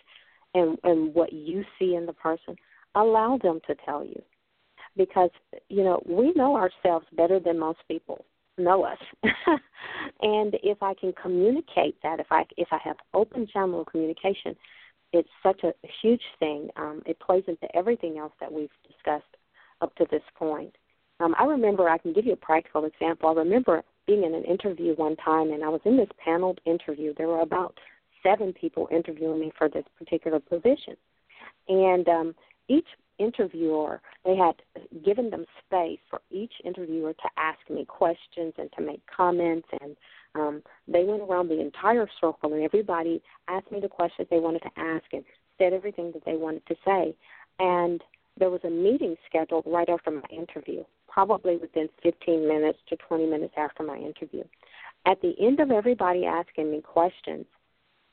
[0.54, 2.56] and, and what you see in the person.
[2.96, 4.22] Allow them to tell you
[4.98, 5.30] because
[5.70, 8.26] you know we know ourselves better than most people
[8.58, 8.98] know us.
[10.42, 14.56] and if I can communicate that, if I if I have open channel communication,
[15.14, 16.70] it's such a huge thing.
[16.76, 19.36] Um, it plays into everything else that we've discussed
[19.82, 20.76] up to this point.
[21.20, 23.30] Um, I remember I can give you a practical example.
[23.30, 27.14] I remember being in an interview one time, and I was in this paneled interview.
[27.16, 27.78] There were about
[28.24, 30.96] seven people interviewing me for this particular position,
[31.68, 32.36] and um,
[32.68, 32.88] each
[33.20, 34.56] interviewer, they had
[35.06, 39.96] given them space for each interviewer to ask me questions and to make comments and
[40.36, 44.62] um, they went around the entire circle and everybody asked me the questions they wanted
[44.62, 45.24] to ask and
[45.58, 47.16] said everything that they wanted to say.
[47.60, 48.02] And
[48.38, 53.26] there was a meeting scheduled right after my interview, probably within 15 minutes to 20
[53.28, 54.44] minutes after my interview.
[55.06, 57.46] At the end of everybody asking me questions,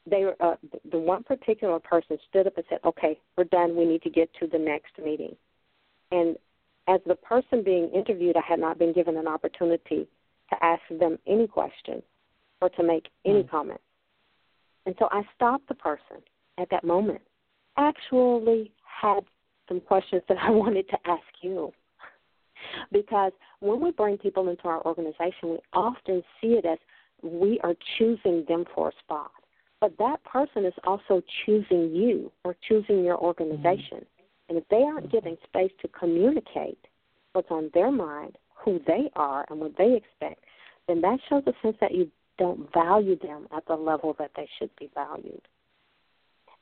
[0.06, 0.56] they were, uh,
[0.90, 3.76] the one particular person stood up and said, "Okay, we're done.
[3.76, 5.36] We need to get to the next meeting."
[6.10, 6.38] And
[6.86, 10.08] as the person being interviewed, I had not been given an opportunity
[10.50, 12.02] to ask them any questions
[12.60, 13.50] or to make any mm.
[13.50, 13.82] comments.
[14.86, 16.22] And so I stopped the person
[16.58, 17.20] at that moment.
[17.76, 19.20] Actually, had
[19.68, 21.72] some questions that I wanted to ask you.
[22.92, 26.78] because when we bring people into our organization, we often see it as
[27.22, 29.30] we are choosing them for a spot.
[29.80, 33.98] But that person is also choosing you or choosing your organization.
[33.98, 34.48] Mm-hmm.
[34.48, 36.78] And if they aren't giving space to communicate
[37.32, 38.36] what's on their mind,
[38.68, 40.44] who they are, and what they expect,
[40.86, 44.48] then that shows a sense that you don't value them at the level that they
[44.58, 45.40] should be valued.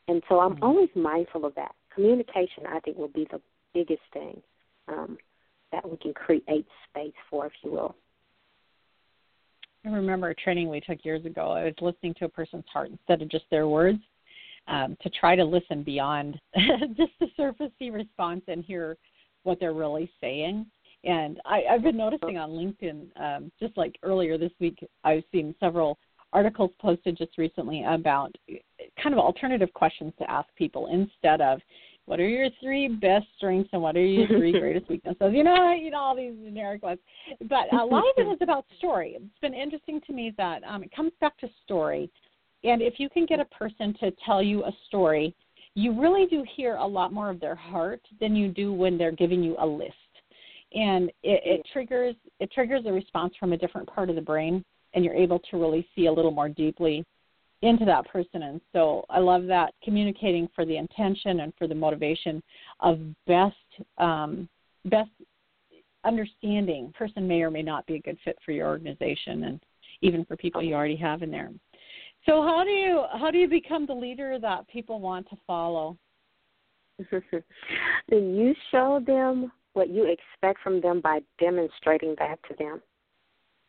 [0.07, 0.65] And so I'm mm-hmm.
[0.65, 1.75] always mindful of that.
[1.93, 3.41] Communication, I think, will be the
[3.75, 4.41] biggest thing
[4.87, 5.19] um,
[5.73, 7.97] that we can create space for, if you will.
[9.85, 11.51] I remember a training we took years ago.
[11.51, 13.99] I was listening to a person's heart instead of just their words
[14.69, 16.39] um, to try to listen beyond
[16.97, 18.97] just the surfacey response and hear
[19.43, 20.67] what they're really saying.
[21.07, 25.55] And I, I've been noticing on LinkedIn, um, just like earlier this week, I've seen
[25.61, 25.99] several
[26.33, 28.35] articles posted just recently about
[29.03, 31.61] kind of alternative questions to ask people instead of
[32.07, 35.33] what are your three best strengths and what are your three greatest weaknesses?
[35.33, 36.99] You know, you know all these generic ones.
[37.49, 39.17] But a lot of it is about story.
[39.17, 42.11] It's been interesting to me that um, it comes back to story.
[42.65, 45.35] And if you can get a person to tell you a story,
[45.75, 49.13] you really do hear a lot more of their heart than you do when they're
[49.13, 49.95] giving you a list.
[50.77, 54.63] And it, it triggers it triggers a response from a different part of the brain,
[54.95, 57.05] and you're able to really see a little more deeply
[57.63, 58.43] into that person.
[58.43, 62.43] And so I love that communicating for the intention and for the motivation
[62.81, 63.57] of best
[63.97, 64.49] um,
[64.85, 65.11] best
[66.05, 66.93] understanding.
[66.97, 69.61] Person may or may not be a good fit for your organization, and
[70.03, 71.51] even for people you already have in there.
[72.27, 75.97] So how do you how do you become the leader that people want to follow?
[77.11, 82.81] then you show them what you expect from them by demonstrating that to them.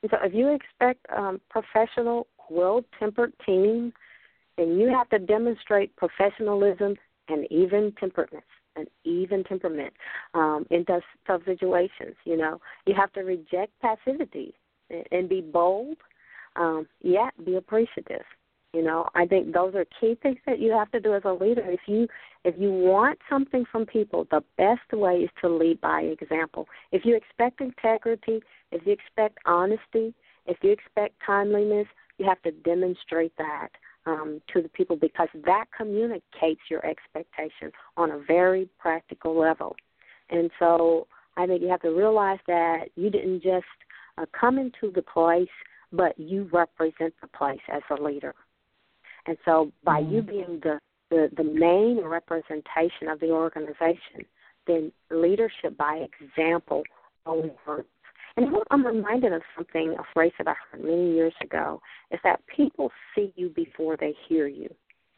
[0.10, 3.92] so if you expect um, professional well tempered team,
[4.58, 6.96] then you have to demonstrate professionalism
[7.28, 8.44] and even temperedness
[8.78, 9.94] and even temperament
[10.34, 12.16] um, in tough, tough situations.
[12.24, 14.54] You know, you have to reject passivity
[14.90, 15.98] and, and be bold.
[16.56, 18.24] Um, yeah, be appreciative.
[18.74, 21.32] You know, I think those are key things that you have to do as a
[21.32, 21.64] leader.
[21.66, 22.08] If you
[22.44, 26.68] if you want something from people, the best way is to lead by example.
[26.92, 28.42] If you expect integrity,
[28.72, 30.14] if you expect honesty,
[30.46, 31.88] if you expect timeliness,
[32.18, 33.70] you have to demonstrate that
[34.06, 39.76] um, to the people because that communicates your expectation on a very practical level.
[40.30, 43.66] And so I think you have to realize that you didn't just
[44.18, 45.48] uh, come into the place,
[45.92, 48.34] but you represent the place as a leader.
[49.28, 50.14] And so by mm-hmm.
[50.14, 54.26] you being the, the, the main representation of the organization,
[54.66, 56.84] then leadership by example
[57.26, 57.88] only works
[58.38, 62.40] and I'm reminded of something, a phrase that I heard many years ago, is that
[62.56, 64.70] people see you before they hear you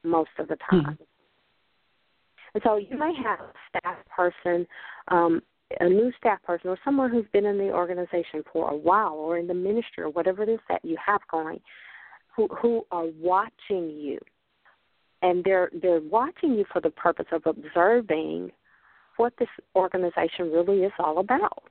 [0.04, 0.98] most of the time.
[2.54, 4.66] And so you may have a staff person,
[5.10, 5.42] um,
[5.82, 9.38] a new staff person, or someone who's been in the organization for a while, or
[9.38, 11.60] in the ministry, or whatever it is that you have going,
[12.40, 14.20] who who are watching you,
[15.22, 18.52] and they're they're watching you for the purpose of observing
[19.18, 21.64] what this organization really is all about.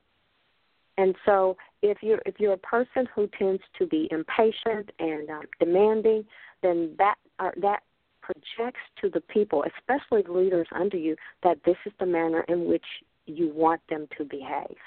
[0.97, 5.43] And so, if you're if you're a person who tends to be impatient and um,
[5.59, 6.25] demanding,
[6.61, 7.81] then that uh, that
[8.21, 12.65] projects to the people, especially the leaders under you, that this is the manner in
[12.65, 12.85] which
[13.25, 14.77] you want them to behave.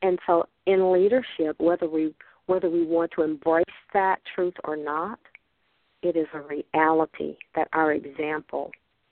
[0.00, 2.14] And so, in leadership, whether we
[2.46, 5.18] whether we want to embrace that truth or not,
[6.02, 8.70] it is a reality that our example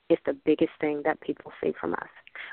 [0.08, 2.08] is the biggest thing that people see from us.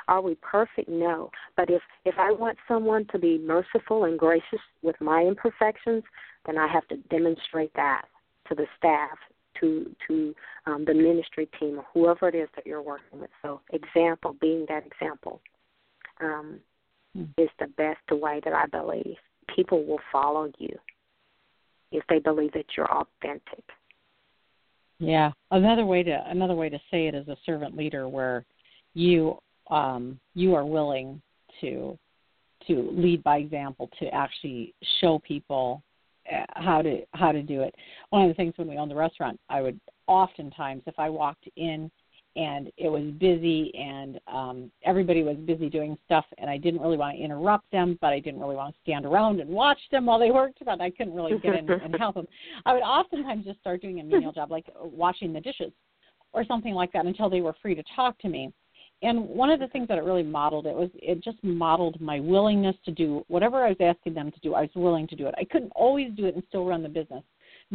[0.08, 0.90] Are we perfect?
[0.90, 1.30] No.
[1.56, 6.04] But if if I want someone to be merciful and gracious with my imperfections,
[6.46, 8.06] then I have to demonstrate that
[8.50, 9.18] to the staff,
[9.60, 10.34] to to
[10.66, 13.30] um, the ministry team, or whoever it is that you're working with.
[13.42, 15.42] So, example, being that example,
[16.22, 16.60] um,
[17.16, 17.28] mm.
[17.38, 19.18] is the best way that I believe
[19.54, 20.76] people will follow you
[21.94, 23.64] if they believe that you're authentic.
[25.00, 28.46] Yeah, another way to another way to say it is a servant leader, where
[28.94, 29.38] you
[29.70, 31.22] um, you are willing
[31.62, 31.98] to
[32.68, 35.84] to lead by example, to actually show people
[36.32, 37.76] uh, how to how to do it.
[38.10, 41.48] One of the things when we owned the restaurant, I would oftentimes, if I walked
[41.56, 41.92] in
[42.36, 46.98] and it was busy and um everybody was busy doing stuff and I didn't really
[46.98, 50.06] want to interrupt them but I didn't really want to stand around and watch them
[50.06, 52.28] while they worked but I couldn't really get in and help them.
[52.66, 55.72] I would oftentimes just start doing a menial job like washing the dishes
[56.34, 58.52] or something like that until they were free to talk to me.
[59.04, 62.20] And one of the things that it really modeled it was it just modeled my
[62.20, 64.54] willingness to do whatever I was asking them to do.
[64.54, 65.36] I was willing to do it.
[65.38, 67.24] I couldn't always do it and still run the business,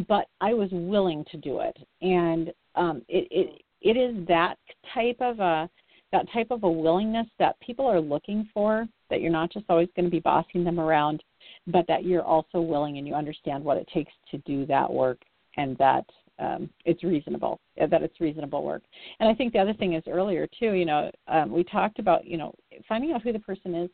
[0.08, 1.76] but I was willing to do it.
[2.00, 4.56] And um, it, it it is that
[4.94, 5.68] type of a
[6.10, 9.88] that type of a willingness that people are looking for that you're not just always
[9.94, 11.22] going to be bossing them around
[11.66, 15.18] but that you're also willing and you understand what it takes to do that work
[15.56, 16.04] and that
[16.38, 18.82] um, it's reasonable that it's reasonable work.
[19.20, 22.26] And i think the other thing is earlier too you know um, we talked about
[22.26, 22.54] you know
[22.88, 23.90] finding out who the person is.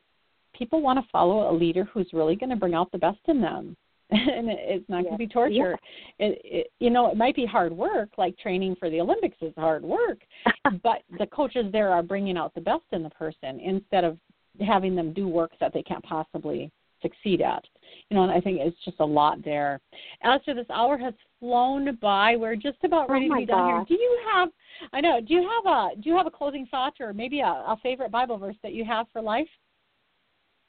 [0.56, 3.40] People want to follow a leader who's really going to bring out the best in
[3.40, 3.76] them
[4.10, 5.02] and it's not yeah.
[5.10, 5.78] going to be torture.
[6.18, 6.26] Yeah.
[6.26, 9.52] It, it, you know, it might be hard work, like training for the Olympics is
[9.56, 10.18] hard work,
[10.82, 14.18] but the coaches there are bringing out the best in the person instead of
[14.64, 16.70] having them do work that they can't possibly
[17.02, 17.64] succeed at.
[18.10, 19.80] You know, and I think it's just a lot there.
[20.22, 23.46] As to this hour has flown by, we're just about oh ready oh to be
[23.46, 23.84] done here.
[23.88, 24.48] Do you have?
[24.92, 25.20] I know.
[25.20, 28.10] Do you have a Do you have a closing thought or maybe a, a favorite
[28.10, 29.48] Bible verse that you have for life?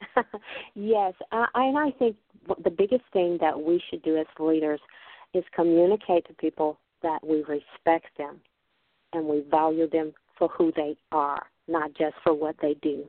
[0.74, 2.16] yes, uh, and I think
[2.62, 4.80] the biggest thing that we should do as leaders
[5.34, 8.40] is communicate to people that we respect them
[9.12, 13.04] and we value them for who they are, not just for what they do.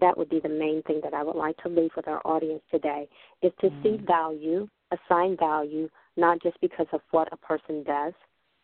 [0.00, 2.62] That would be the main thing that I would like to leave with our audience
[2.70, 3.08] today
[3.42, 3.82] is to mm.
[3.82, 8.12] see value, assign value, not just because of what a person does,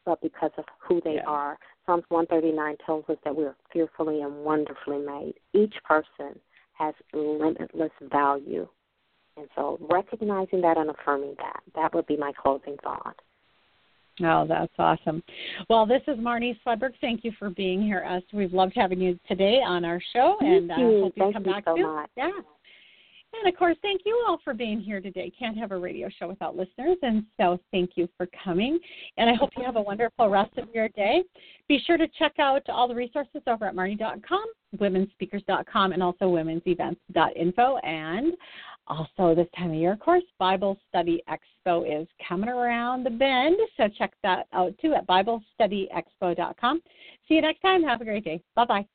[0.04, 1.26] but because of who they yeah.
[1.26, 1.58] are.
[1.86, 5.34] Psalms 139 tells us that we're fearfully and wonderfully made.
[5.52, 6.38] Each person
[6.74, 8.68] has limitless value.
[9.36, 13.16] And so recognizing that and affirming that, that would be my closing thought.
[14.22, 15.24] Oh, that's awesome.
[15.68, 16.92] Well, this is Marnie Swedberg.
[17.00, 18.04] Thank you for being here.
[18.04, 21.34] Us, we've loved having you today on our show, and I uh, hope you thank
[21.34, 21.94] come you back so soon.
[21.94, 22.10] Much.
[22.16, 22.30] Yeah.
[23.41, 25.32] And of course, thank you all for being here today.
[25.39, 28.78] Can't have a radio show without listeners, and so thank you for coming.
[29.16, 31.22] And I hope you have a wonderful rest of your day.
[31.68, 34.45] Be sure to check out all the resources over at marnie.com,
[34.78, 37.76] womenspeakers.com, and also womensevents.info.
[37.78, 38.35] And
[38.87, 43.57] also, this time of year, of course, Bible Study Expo is coming around the bend,
[43.76, 46.82] so check that out too at BibleStudyExpo.com.
[47.26, 47.82] See you next time.
[47.82, 48.43] Have a great day.
[48.55, 48.87] Bye bye.